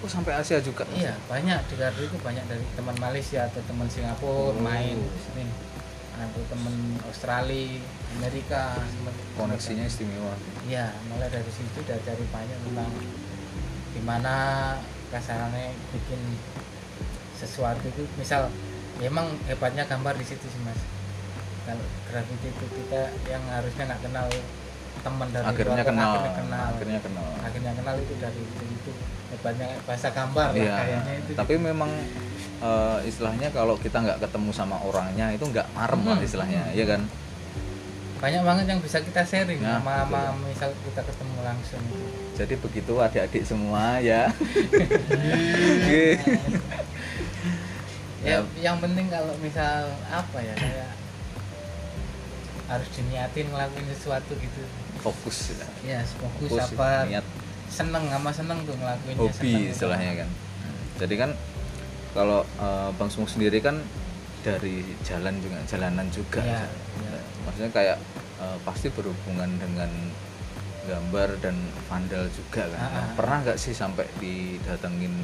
Oh 0.00 0.08
sampai 0.08 0.32
Asia 0.32 0.56
juga. 0.64 0.88
iya 0.96 1.12
banyak 1.28 1.60
di 1.68 1.74
Gardu 1.76 2.08
itu 2.08 2.16
banyak 2.24 2.44
dari 2.48 2.64
teman 2.72 2.96
Malaysia 2.96 3.44
atau 3.44 3.60
teman 3.68 3.84
Singapura 3.84 4.48
Oh. 4.48 4.56
main 4.56 4.96
sering 5.20 5.50
atau 6.16 6.40
teman 6.48 6.74
Australia 7.04 7.80
Amerika 8.16 8.76
Koneksinya 9.36 9.84
istimewa. 9.84 10.32
iya 10.64 10.92
mulai 11.08 11.28
dari 11.28 11.48
situ 11.52 11.80
diajari 11.84 12.24
banyak 12.32 12.58
tentang 12.64 12.92
gimana 13.92 14.34
kasarannya 15.12 15.72
bikin 15.92 16.20
sesuatu 17.36 17.84
itu 17.84 18.04
misal 18.16 18.48
ya 19.00 19.08
emang 19.08 19.32
hebatnya 19.48 19.84
gambar 19.84 20.16
di 20.16 20.24
situ 20.24 20.44
sih 20.44 20.60
mas 20.60 20.76
kalau 21.64 21.84
graffiti 22.08 22.48
itu 22.52 22.66
kita 22.72 23.08
yang 23.28 23.40
harusnya 23.48 23.88
nggak 23.88 24.02
kenal 24.04 24.26
teman 25.00 25.28
dari 25.28 25.44
Akhirnya 25.44 25.82
kenal. 25.82 26.12
akhirnya 26.12 26.32
kenal 26.36 26.66
Akhirnya 26.68 27.00
kenal. 27.00 27.28
akhirnya 27.40 27.72
kenal 27.72 27.94
itu 27.96 28.14
dari 28.16 28.40
itu, 28.40 28.64
itu 28.66 28.90
hebatnya 29.30 29.66
bahasa 29.82 30.08
gambar 30.10 30.48
lah 30.48 30.58
Iya. 30.58 30.74
kayaknya 30.76 31.12
itu 31.16 31.30
Tapi 31.32 31.54
memang 31.56 31.90
eh, 32.60 32.98
istilahnya 33.04 33.48
kalau 33.50 33.74
kita 33.74 33.96
nggak 33.98 34.18
ketemu 34.20 34.50
sama 34.50 34.76
orangnya 34.78 35.30
itu 35.30 35.42
nggak 35.42 35.66
marem 35.70 36.00
lah 36.02 36.16
Hmm. 36.16 36.26
istilahnya, 36.26 36.62
ya 36.70 36.84
kan? 36.86 37.02
banyak 38.20 38.42
banget 38.44 38.64
yang 38.68 38.80
bisa 38.80 39.00
kita 39.00 39.24
sharing 39.24 39.56
Nah, 39.58 39.80
sama, 39.80 40.04
sama 40.04 40.20
misal 40.44 40.68
kita 40.84 41.00
ketemu 41.00 41.40
langsung. 41.40 41.80
Jadi 42.36 42.54
begitu 42.54 42.92
adik-adik 42.94 43.42
semua 43.42 43.96
ya. 43.98 44.28
Oke. 44.28 46.04
ya 48.20 48.36
Ya. 48.36 48.38
yang 48.60 48.76
penting 48.76 49.08
kalau 49.08 49.32
misal 49.40 49.88
apa 50.04 50.38
ya 50.38 50.52
kayak 50.52 50.92
harus 52.70 52.86
diniatin 52.94 53.50
ngelakuin 53.50 53.86
sesuatu 53.90 54.30
gitu 54.32 54.62
Fokus 55.02 55.50
ya. 55.50 55.66
ya 55.82 56.00
fokus 56.06 56.50
Fokus, 56.54 56.70
apa 56.70 57.10
niat 57.10 57.26
seneng 57.66 58.04
sama 58.06 58.30
seneng 58.30 58.58
tuh 58.62 58.74
ngelakuinnya 58.74 59.20
hobi 59.20 59.52
istilahnya 59.70 60.12
kan. 60.22 60.28
Jadi 60.98 61.14
kan 61.16 61.30
kalau 62.12 62.42
eh, 62.42 62.90
Bang 62.94 63.08
Sumuk 63.08 63.26
sendiri 63.26 63.58
kan 63.58 63.78
dari 64.42 64.82
jalan 65.02 65.34
juga 65.38 65.58
jalanan 65.66 66.06
juga. 66.10 66.42
Iya, 66.42 66.62
iya. 67.00 67.20
Maksudnya 67.42 67.70
kayak 67.70 67.98
eh, 68.38 68.58
pasti 68.62 68.86
berhubungan 68.90 69.50
dengan 69.56 69.90
gambar 70.84 71.28
dan 71.40 71.56
vandal 71.86 72.26
juga 72.30 72.66
kan. 72.66 72.78
Ah, 72.78 72.90
Nah, 72.90 73.00
ah. 73.00 73.08
pernah 73.14 73.36
nggak 73.42 73.58
sih 73.58 73.72
sampai 73.72 74.04
didatengin 74.18 75.14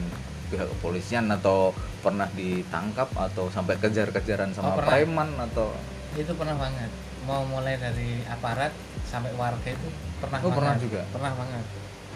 pihak 0.46 0.70
kepolisian 0.78 1.26
atau 1.28 1.74
pernah 2.00 2.30
ditangkap 2.32 3.11
atau 3.12 3.50
sampai 3.50 3.74
kejar-kejaran 3.76 4.54
sama 4.54 4.72
Oh, 4.72 4.74
pernah. 4.78 4.90
preman 4.94 5.28
atau 5.42 5.74
itu 6.14 6.32
pernah 6.32 6.54
banget 6.54 6.88
mau 7.26 7.42
mulai 7.44 7.74
dari 7.76 8.22
aparat 8.24 8.70
sampai 9.04 9.34
warga 9.34 9.66
itu 9.66 9.88
pernah 10.16 10.38
Oh, 10.38 10.48
banget. 10.48 10.56
pernah 10.56 10.76
juga? 10.78 11.00
pernah 11.10 11.32
banget. 11.34 11.64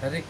Dari 0.00 0.20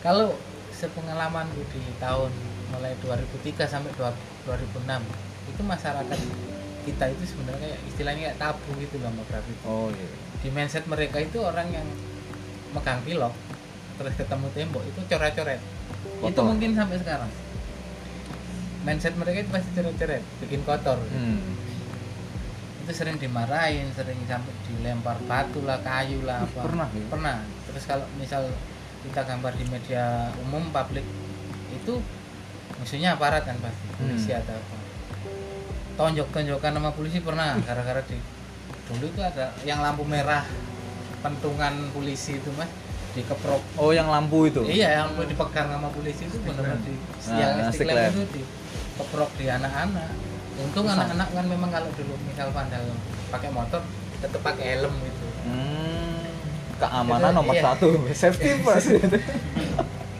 kalau 0.00 0.28
sepengalamanku 0.74 1.60
di 1.70 1.80
tahun 1.96 2.32
mulai 2.68 2.92
2003 2.98 3.64
sampai 3.64 3.92
2006 3.94 5.00
itu 5.46 5.62
masyarakat 5.62 6.18
kita 6.84 7.04
itu 7.06 7.22
sebenarnya 7.26 7.60
kayak 7.62 7.80
istilahnya 7.86 8.22
kayak 8.26 8.38
tabu 8.38 8.70
gitu 8.76 8.96
loh 8.98 9.08
sama 9.08 9.22
graffiti 9.24 9.62
oh 9.62 9.88
iya. 9.88 10.08
Di 10.36 10.48
mindset 10.50 10.84
mereka 10.84 11.16
itu 11.18 11.38
orang 11.40 11.68
yang 11.70 11.86
megang 12.72 13.00
pilok 13.00 13.32
terus 13.94 14.12
ketemu 14.12 14.46
tembok 14.50 14.82
itu 14.82 15.00
coret-coret. 15.06 15.60
Itu 16.20 16.40
mungkin 16.42 16.74
sampai 16.74 16.98
sekarang. 16.98 17.30
Mindset 18.82 19.14
mereka 19.14 19.38
itu 19.38 19.50
pasti 19.50 19.70
coret-coret 19.72 20.20
bikin 20.42 20.60
kotor. 20.62 20.98
Hmm. 21.00 21.40
Itu 22.84 22.92
sering 22.92 23.16
dimarahin 23.16 23.88
sering 23.90 24.20
sampai 24.24 24.52
dilempar 24.62 25.16
batu 25.24 25.64
lah 25.64 25.80
kayu 25.80 26.20
lah 26.22 26.44
apa. 26.44 26.60
Pernah 26.62 26.88
ya? 26.90 27.04
pernah. 27.08 27.36
Terus 27.64 27.82
kalau 27.84 28.04
misal 28.14 28.44
kita 29.00 29.20
gambar 29.20 29.52
di 29.56 29.64
media 29.66 30.04
umum 30.38 30.68
publik 30.68 31.04
itu 31.70 32.00
musuhnya 32.76 33.16
aparat 33.16 33.42
kan 33.42 33.56
pasti 33.58 33.84
Hmm. 33.86 33.96
polisi 34.04 34.30
atau 34.30 34.52
apa. 34.52 34.76
Tonjok-tonjokan 35.94 36.72
sama 36.74 36.90
polisi 36.90 37.18
pernah 37.18 37.56
gara-gara 37.58 38.02
di 38.04 38.18
dulu 38.84 39.06
itu 39.06 39.20
ada 39.20 39.54
yang 39.64 39.80
lampu 39.80 40.04
merah 40.04 40.44
pentungan 41.18 41.88
polisi 41.90 42.36
itu 42.36 42.50
mas 42.52 42.68
dikeprok. 43.14 43.62
Oh 43.78 43.94
yang 43.94 44.10
lampu 44.10 44.44
itu? 44.44 44.60
Iya 44.60 45.00
yang 45.00 45.14
dipegang 45.16 45.70
sama 45.70 45.88
polisi 45.88 46.26
itu 46.26 46.36
benar-benar 46.42 46.82
di 46.82 46.92
Nah, 47.24 47.38
yang 47.38 47.52
lamp. 47.62 48.12
itu 48.12 48.22
dikeprok 48.34 49.30
di 49.38 49.46
anak-anak 49.48 50.10
untung 50.54 50.86
anak-anak 50.86 51.28
kan 51.34 51.46
memang 51.50 51.70
kalau 51.70 51.90
dulu 51.94 52.14
misal 52.24 52.48
pandal 52.54 52.82
pakai 53.28 53.50
motor 53.50 53.82
tetap 54.22 54.40
pakai 54.40 54.78
helm 54.78 54.94
gitu. 55.02 55.26
Hmm, 55.44 56.24
keamanan 56.78 57.34
Itu, 57.34 57.38
nomor 57.42 57.54
iya. 57.54 57.62
satu 57.62 57.88
safety 58.22 58.50
first. 58.64 58.88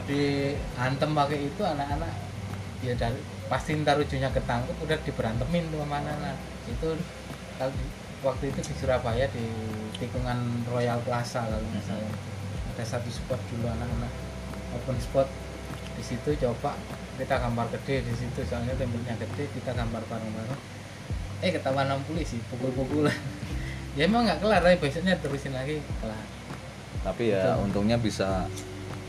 Diantem 0.04 1.10
pakai 1.16 1.38
itu 1.48 1.62
anak-anak 1.64 2.12
ya 2.84 2.92
dari 2.98 3.16
pasti 3.48 3.72
ntar 3.80 3.96
ujungnya 3.96 4.28
ketangkep 4.28 4.76
udah 4.84 4.98
diberantemin 5.00 5.64
tuh 5.72 5.80
sama 5.80 6.02
anak-anak. 6.04 6.36
Itu 6.68 6.88
kalau 7.56 7.72
di- 7.72 7.92
waktu 8.24 8.44
itu 8.52 8.60
di 8.60 8.74
Surabaya 8.76 9.24
di 9.32 9.44
tikungan 9.96 10.64
Royal 10.68 11.00
Plaza 11.04 11.44
kalau 11.46 11.64
nggak 11.72 11.84
salah. 11.86 12.12
Ada 12.74 12.98
satu 12.98 13.08
spot 13.08 13.40
dulu 13.54 13.70
anak-anak 13.70 14.12
open 14.74 14.98
spot. 15.00 15.28
Di 15.94 16.02
situ 16.02 16.34
coba 16.42 16.74
kita 17.14 17.34
gambar 17.36 17.66
gede 17.70 17.96
di 18.02 18.14
situ 18.14 18.40
soalnya 18.42 18.74
temboknya 18.74 19.14
gede 19.16 19.44
kita 19.50 19.70
gambar 19.70 20.02
bareng-bareng. 20.04 20.60
Eh 21.40 21.50
ketahuan 21.50 21.86
sama 21.86 22.02
polisi 22.04 22.38
pukul-pukulan. 22.48 23.14
Ya 23.94 24.10
emang 24.10 24.26
nggak 24.26 24.42
kelar 24.42 24.58
tapi 24.58 24.74
besoknya 24.82 25.14
terusin 25.22 25.54
lagi 25.54 25.78
kelar. 26.02 26.18
Tapi 27.06 27.30
ya 27.30 27.54
Betul. 27.54 27.62
untungnya 27.62 27.94
bisa 27.94 28.50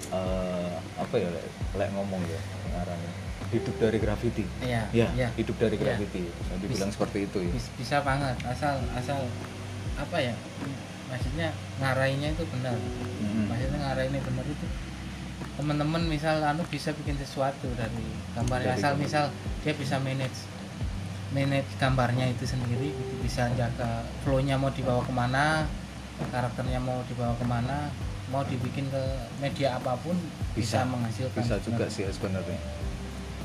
eh, 0.08 0.74
apa 0.96 1.16
ya 1.16 1.26
lek, 1.26 1.46
lek 1.74 1.90
ngomong 1.90 2.22
ya 2.22 2.38
ngarangnya 2.70 3.12
hidup 3.50 3.76
dari 3.78 3.98
graffiti 3.98 4.46
iya 4.60 4.86
ya 4.92 5.08
iya. 5.14 5.30
hidup 5.34 5.58
dari 5.58 5.74
Iya. 5.74 5.82
graffiti 5.98 6.30
bisa 6.30 6.54
dibilang 6.60 6.92
seperti 6.92 7.18
itu 7.26 7.38
ya. 7.42 7.52
Bis- 7.54 7.74
bisa 7.78 7.98
banget 8.02 8.36
asal 8.46 8.78
asal 8.94 9.26
apa 9.98 10.18
ya 10.20 10.34
maksudnya 11.08 11.50
ngarahinnya 11.80 12.30
itu 12.34 12.44
benar. 12.46 12.78
Mm-mm. 12.78 13.46
maksudnya 13.50 13.80
ngarahinnya 13.82 14.22
benar 14.22 14.46
itu 14.46 14.68
teman-teman 15.66 16.06
misal 16.06 16.38
anu 16.46 16.62
bisa 16.70 16.94
bikin 16.94 17.18
sesuatu 17.18 17.66
dari 17.74 18.06
gambarnya 18.38 18.70
Dari 18.70 18.78
asal 18.78 18.94
gambar. 18.94 19.02
misal 19.02 19.26
dia 19.66 19.74
bisa 19.74 19.98
manage 19.98 20.46
manage 21.34 21.66
gambarnya 21.76 22.30
itu 22.30 22.46
sendiri 22.46 22.94
gitu. 22.94 23.14
bisa 23.26 23.50
jaga 23.58 24.06
flow-nya 24.22 24.56
mau 24.56 24.70
dibawa 24.70 25.02
ke 25.02 25.10
mana 25.10 25.66
karakternya 26.30 26.78
mau 26.78 27.02
dibawa 27.04 27.34
ke 27.34 27.44
mana 27.44 27.90
mau 28.30 28.46
dibikin 28.46 28.86
ke 28.88 29.04
media 29.42 29.82
apa 29.82 29.98
pun 29.98 30.14
bisa, 30.54 30.86
Bisa. 30.86 30.86
menghasilkan 30.86 31.42
bisa 31.42 31.58
juga 31.60 31.90
sih 31.90 32.06
sebenarnya 32.08 32.62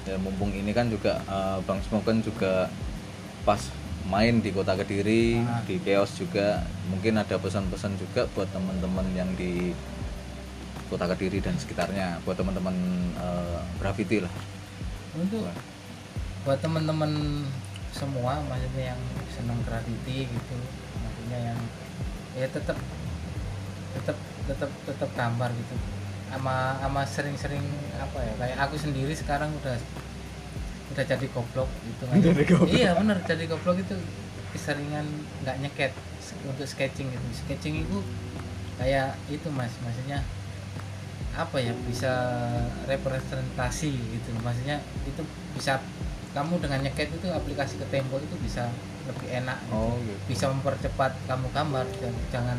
ya 0.05 0.21
mumpung 0.21 0.53
ini 0.53 0.71
kan 0.71 0.93
juga 0.93 1.25
eh, 1.25 1.59
Bang 1.65 1.81
Smoken 1.81 2.21
juga 2.21 2.69
pas 3.43 3.65
main 4.05 4.45
di 4.45 4.53
kota 4.53 4.77
Kediri 4.77 5.41
Ah. 5.41 5.65
di 5.65 5.81
Chaos 5.81 6.13
juga 6.15 6.69
mungkin 6.87 7.17
ada 7.17 7.37
pesan-pesan 7.37 7.97
juga 7.97 8.29
buat 8.31 8.49
teman-teman 8.51 9.09
yang 9.11 9.33
di 9.35 9.73
kota 10.91 11.07
Kediri 11.07 11.39
dan 11.39 11.55
sekitarnya 11.55 12.19
buat 12.27 12.35
teman-teman 12.35 12.75
eh, 13.15 13.61
graffiti 13.79 14.19
lah. 14.19 14.33
Untuk 15.15 15.47
buat 16.43 16.59
teman-teman 16.59 17.47
semua 17.95 18.43
maksudnya 18.51 18.95
yang 18.95 19.01
senang 19.31 19.61
graffiti 19.67 20.25
gitu 20.25 20.57
maksudnya 21.03 21.53
yang 21.53 21.59
ya 22.39 22.47
tetap 22.51 22.79
tetap 23.95 24.17
tetap 24.51 24.71
tetap 24.87 25.11
gambar 25.15 25.51
gitu. 25.55 25.75
Sama 26.31 26.79
sama 26.79 27.03
sering-sering 27.07 27.63
apa 27.99 28.19
ya 28.23 28.33
kayak 28.39 28.59
aku 28.67 28.75
sendiri 28.79 29.15
sekarang 29.15 29.51
udah 29.63 29.79
udah 30.91 31.05
jadi 31.07 31.27
goblok 31.31 31.71
gitu. 31.87 32.03
Jadi 32.11 32.43
goblok. 32.47 32.75
iya 32.75 32.91
bener 32.99 33.19
jadi 33.23 33.45
goblok 33.47 33.79
itu 33.79 33.95
keseringan 34.51 35.07
nggak 35.47 35.57
nyeket 35.63 35.93
untuk 36.47 36.67
sketching 36.67 37.11
gitu. 37.11 37.27
Sketching 37.47 37.87
itu 37.87 37.99
kayak 38.81 39.13
itu 39.29 39.49
mas 39.53 39.75
maksudnya 39.85 40.25
apa 41.41 41.57
ya 41.59 41.73
bisa 41.83 42.13
representasi 42.85 43.89
gitu 43.91 44.29
maksudnya 44.39 44.77
itu 45.03 45.23
bisa 45.53 45.81
kamu 46.31 46.61
dengan 46.61 46.85
nyeket 46.85 47.11
itu 47.11 47.27
aplikasi 47.29 47.75
ke 47.77 47.87
Tempo 47.89 48.19
itu 48.19 48.37
bisa 48.39 48.69
lebih 49.03 49.29
enak 49.35 49.59
gitu. 49.59 49.75
oh 49.75 49.97
gitu 49.99 50.21
bisa 50.29 50.45
mempercepat 50.49 51.17
kamu 51.25 51.47
gambar 51.51 51.87
dan 51.97 52.13
jangan 52.29 52.59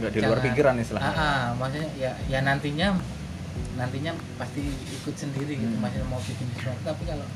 nggak 0.00 0.10
di 0.10 0.18
luar 0.18 0.28
jangan- 0.32 0.46
pikiran 0.46 0.74
istilahnya 0.78 1.12
ah, 1.12 1.20
ah, 1.20 1.44
maksudnya 1.54 1.90
ya 1.94 2.12
ya 2.26 2.40
nantinya 2.40 2.88
nantinya 3.76 4.12
pasti 4.36 4.64
ikut 4.90 5.14
sendiri 5.14 5.52
gitu 5.54 5.70
Hmm. 5.70 5.84
masih 5.84 6.00
mau 6.06 6.18
bikin 6.18 6.48
sesuatu 6.50 6.80
tapi 6.82 7.02
kalau 7.04 7.26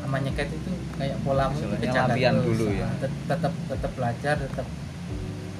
sama 0.00 0.18
nyeket 0.20 0.48
itu 0.50 0.70
kayak 0.94 1.16
polamu 1.22 1.56
kejaga 1.72 2.00
latihan 2.06 2.34
terus. 2.36 2.46
dulu 2.50 2.64
ya. 2.68 2.84
Ah, 2.84 2.94
tet- 2.98 3.20
tetap 3.26 3.52
tetap 3.64 3.90
belajar 3.94 4.34
tetap 4.36 4.66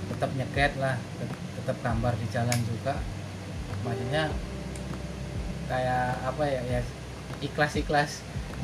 tetap 0.06 0.30
nyeket 0.34 0.72
lah 0.76 0.94
tet- 1.16 1.38
tetap 1.54 1.76
gambar 1.80 2.12
di 2.18 2.26
jalan 2.28 2.58
juga 2.60 2.94
maksudnya 3.84 4.32
kayak 5.64 6.20
apa 6.24 6.44
ya 6.44 6.60
ya 6.68 6.80
ikhlas 7.40 7.72
ikhlas 7.76 8.10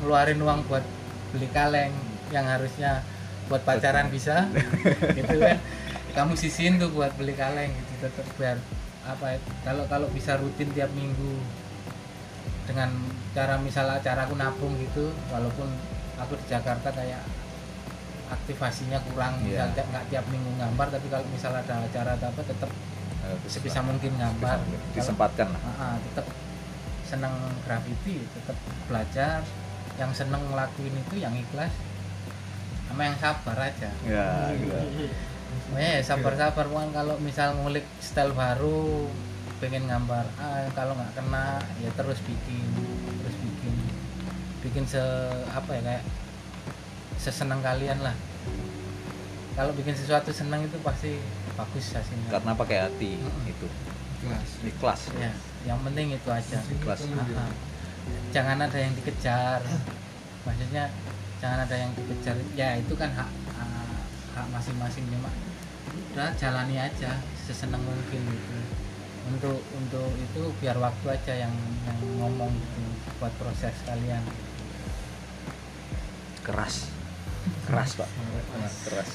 ngeluarin 0.01 0.41
uang 0.41 0.65
buat 0.65 0.85
beli 1.31 1.47
kaleng 1.49 1.93
yang 2.29 2.45
harusnya 2.45 3.05
buat 3.47 3.61
pacaran 3.61 4.07
bisa. 4.09 4.47
Gitu 5.17 5.35
kan. 5.37 5.57
Kamu 6.11 6.35
sisihin 6.35 6.75
tuh 6.75 6.91
buat 6.91 7.11
beli 7.15 7.31
kaleng 7.33 7.71
gitu 7.71 7.93
tetap 8.03 8.27
biar 8.35 8.57
apa 9.01 9.33
ya, 9.33 9.39
kalau 9.63 9.83
kalau 9.87 10.07
bisa 10.11 10.35
rutin 10.37 10.69
tiap 10.75 10.91
minggu 10.93 11.39
dengan 12.69 12.91
cara 13.33 13.55
misal 13.57 13.89
acara 13.89 14.27
aku 14.27 14.35
nabung 14.37 14.75
gitu 14.77 15.09
walaupun 15.33 15.65
aku 16.19 16.37
di 16.37 16.45
Jakarta 16.47 16.93
kayak 16.93 17.23
aktivasinya 18.29 19.01
kurang 19.09 19.41
Iya. 19.41 19.65
misal 19.65 19.67
tiap- 19.73 19.89
nggak 19.91 20.05
tiap 20.11 20.25
minggu 20.29 20.51
gambar 20.55 20.87
tapi 20.93 21.07
kalau 21.09 21.25
misal 21.33 21.51
ada 21.51 21.73
acara 21.81 22.15
atau 22.15 22.27
apa 22.29 22.41
tetap 22.45 22.71
Eh, 23.21 23.37
sebisa 23.45 23.79
mungkin 23.85 24.17
gambar 24.17 24.57
sebisa 24.57 24.65
mungkin. 24.65 24.79
Kalau- 24.81 24.95
disempatkan 24.97 25.47
lah. 25.53 25.61
Ah, 25.61 25.73
ah, 25.77 25.95
tetap 26.01 26.25
seneng 27.05 27.33
graffiti 27.67 28.25
tetap 28.33 28.57
belajar. 28.89 29.45
Yang 29.99 30.11
seneng 30.25 30.41
ngelakuin 30.49 30.95
itu 30.97 31.15
yang 31.21 31.35
ikhlas 31.37 31.69
sama 32.89 33.01
yang 33.05 33.17
sabar 33.21 33.57
aja. 33.59 33.89
Ya 34.03 34.49
gitu. 34.57 34.73
Eh 35.77 35.99
sabar-sabar 36.01 36.65
Wan. 36.71 36.89
Kalau 36.95 37.19
misal 37.21 37.53
ngulik 37.59 37.85
style 38.01 38.33
baru 38.33 39.05
pengen 39.61 39.85
gambar 39.85 40.25
ah, 40.41 40.65
kalau 40.73 40.97
nggak 40.97 41.13
kena 41.13 41.61
ya 41.77 41.89
terus 41.93 42.17
bikin 42.25 42.65
terus 43.21 43.35
bikin. 43.37 43.73
Bikin 44.65 44.83
se 44.89 45.03
apa 45.51 45.77
ya 45.77 45.81
kayak 45.85 46.03
seseneng 47.21 47.61
kalian 47.61 48.01
lah. 48.01 48.15
Kalau 49.53 49.75
bikin 49.77 49.93
sesuatu 49.93 50.33
seneng 50.33 50.65
itu 50.65 50.79
pasti 50.81 51.21
bagus 51.55 51.85
hasilnya 51.93 52.29
karena 52.31 52.51
pakai 52.55 52.77
hati 52.87 53.11
Mm-mm. 53.19 53.51
itu. 53.51 53.67
Kelas 54.21 54.49
ikhlas. 54.61 55.01
Ya 55.17 55.33
yang 55.65 55.79
penting 55.85 56.13
itu 56.13 56.29
aja. 56.29 56.59
Ikhlas. 56.61 57.05
Jangan 58.33 58.57
ada 58.61 58.77
yang 58.77 58.93
dikejar. 58.97 59.61
Maksudnya 60.45 60.89
jangan 61.41 61.65
ada 61.65 61.75
yang 61.75 61.91
dikejar. 61.97 62.35
Ya 62.53 62.77
itu 62.77 62.93
kan 62.93 63.09
hak 63.13 63.29
ah, 63.57 64.01
hak 64.37 64.47
masing-masing. 64.53 65.05
Cuma 65.09 65.29
udah 66.13 66.29
jalani 66.37 66.77
aja 66.77 67.17
seseneng 67.45 67.81
mungkin 67.81 68.21
gitu. 68.29 68.57
Untuk 69.31 69.59
untuk 69.77 70.11
itu 70.17 70.41
biar 70.61 70.77
waktu 70.81 71.07
aja 71.13 71.33
yang 71.47 71.53
yang 71.85 71.99
ngomong 72.21 72.53
gitu 72.53 72.81
buat 73.17 73.33
proses 73.37 73.73
kalian. 73.85 74.21
Keras 76.41 77.00
keras 77.63 77.95
pak. 77.95 78.09
Keras. 78.83 79.09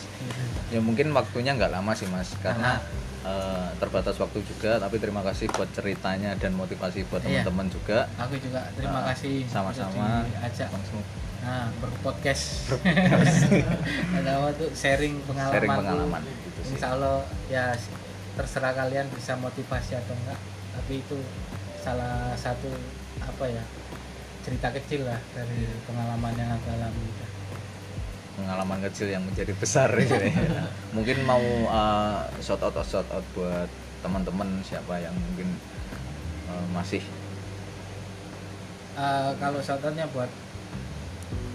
Ya 0.69 0.81
mungkin 0.81 1.11
waktunya 1.11 1.53
nggak 1.53 1.71
lama 1.71 1.93
sih 1.93 2.07
mas 2.07 2.31
karena 2.39 2.83
eh, 3.23 3.69
terbatas 3.77 4.15
waktu 4.17 4.39
juga 4.43 4.79
tapi 4.79 4.97
terima 4.97 5.19
kasih 5.21 5.51
buat 5.51 5.67
ceritanya 5.71 6.35
dan 6.35 6.53
motivasi 6.53 7.07
buat 7.07 7.21
Iya. 7.21 7.43
teman-teman 7.43 7.67
juga. 7.69 7.99
Aku 8.17 8.35
juga 8.37 8.67
terima 8.73 9.03
Ah, 9.03 9.11
kasih 9.11 9.47
sama-sama. 9.47 10.23
Bang 10.27 10.85
Smu. 10.85 11.03
nah 11.43 11.71
berpodcast. 11.79 12.75
Ada 14.17 14.51
tuh? 14.55 14.71
Sharing 14.73 15.15
pengalaman 15.23 15.55
sharing 15.55 15.71
pengalaman 15.73 16.21
gitu 16.23 16.61
sih. 16.63 16.75
Insya 16.75 16.89
Allah 16.95 17.23
ya 17.47 17.65
terserah 18.35 18.73
kalian 18.75 19.07
bisa 19.15 19.33
motivasi 19.37 19.95
atau 19.95 20.15
enggak. 20.17 20.41
Tapi 20.75 20.93
itu 20.99 21.17
salah 21.81 22.35
satu 22.35 22.69
apa 23.17 23.45
ya 23.47 23.63
cerita 24.43 24.71
kecil 24.71 25.03
lah 25.03 25.19
dari 25.33 25.67
pengalaman 25.85 26.35
yang 26.35 26.51
aku 26.53 26.67
alami 26.71 27.07
pengalaman 28.37 28.85
kecil 28.85 29.09
yang 29.09 29.25
menjadi 29.25 29.57
besar 29.57 29.89
gitu 29.97 30.15
ya. 30.29 30.69
mungkin 30.93 31.25
mau 31.25 31.43
uh, 31.67 32.29
shout 32.45 32.61
out 32.61 32.77
shout 32.85 33.09
out 33.09 33.25
buat 33.33 33.69
teman-teman 34.05 34.61
siapa 34.63 35.01
yang 35.01 35.17
mungkin 35.17 35.49
uh, 36.53 36.67
masih. 36.71 37.01
Eh, 38.97 39.31
kalau 39.37 39.61
shoutoutnya 39.61 40.09
buat 40.09 40.33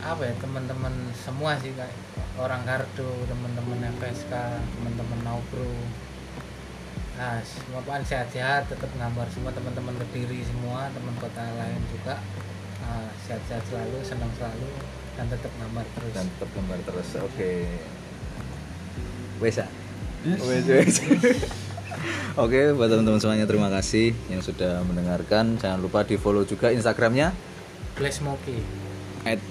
apa 0.02 0.22
ya 0.30 0.34
teman-teman 0.38 0.94
semua 1.18 1.58
sih 1.58 1.74
kayak 1.74 1.94
orang 2.38 2.62
Gardo 2.70 3.10
teman-teman 3.26 3.82
FSK 3.98 4.34
teman-teman 4.78 5.20
Naubro. 5.26 5.74
Nah 7.18 7.42
semua 7.42 7.82
pan 7.82 8.06
sehat-sehat 8.06 8.70
tetap 8.70 8.94
gambar 8.94 9.26
semua 9.34 9.50
teman-teman 9.58 9.98
kediri 9.98 10.46
semua 10.46 10.86
teman 10.94 11.18
kota 11.18 11.42
lain 11.58 11.82
juga. 11.90 12.22
Nah, 12.82 13.10
sehat-sehat 13.26 13.66
selalu 13.66 13.98
senang 14.06 14.30
selalu 14.38 14.70
dan 15.22 15.30
tetap 15.30 15.54
gambar 15.62 15.86
terus 15.94 16.12
dan 16.18 16.26
tetap 16.26 16.50
gambar 16.58 16.78
terus 16.82 17.08
oke 17.22 17.50
wes 19.38 19.56
ya 19.62 19.68
wes 20.26 20.66
wes 20.66 20.98
Oke, 22.40 22.72
buat 22.72 22.88
teman-teman 22.88 23.20
semuanya 23.20 23.44
terima 23.44 23.68
kasih 23.68 24.16
yang 24.32 24.40
sudah 24.40 24.82
mendengarkan. 24.88 25.60
Jangan 25.60 25.84
lupa 25.84 26.02
di 26.08 26.16
follow 26.16 26.48
juga 26.48 26.72
Instagramnya 26.72 27.36
Bless 28.00 28.24
Moki 28.24 28.64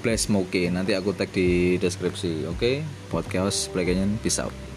@blessmoke. 0.02 0.72
Nanti 0.72 0.96
aku 0.98 1.14
tag 1.14 1.30
di 1.30 1.78
deskripsi. 1.78 2.48
Oke, 2.50 2.82
podcast 3.12 3.70
Black 3.70 3.86
Canyon, 3.86 4.18
peace 4.18 4.42
out. 4.42 4.69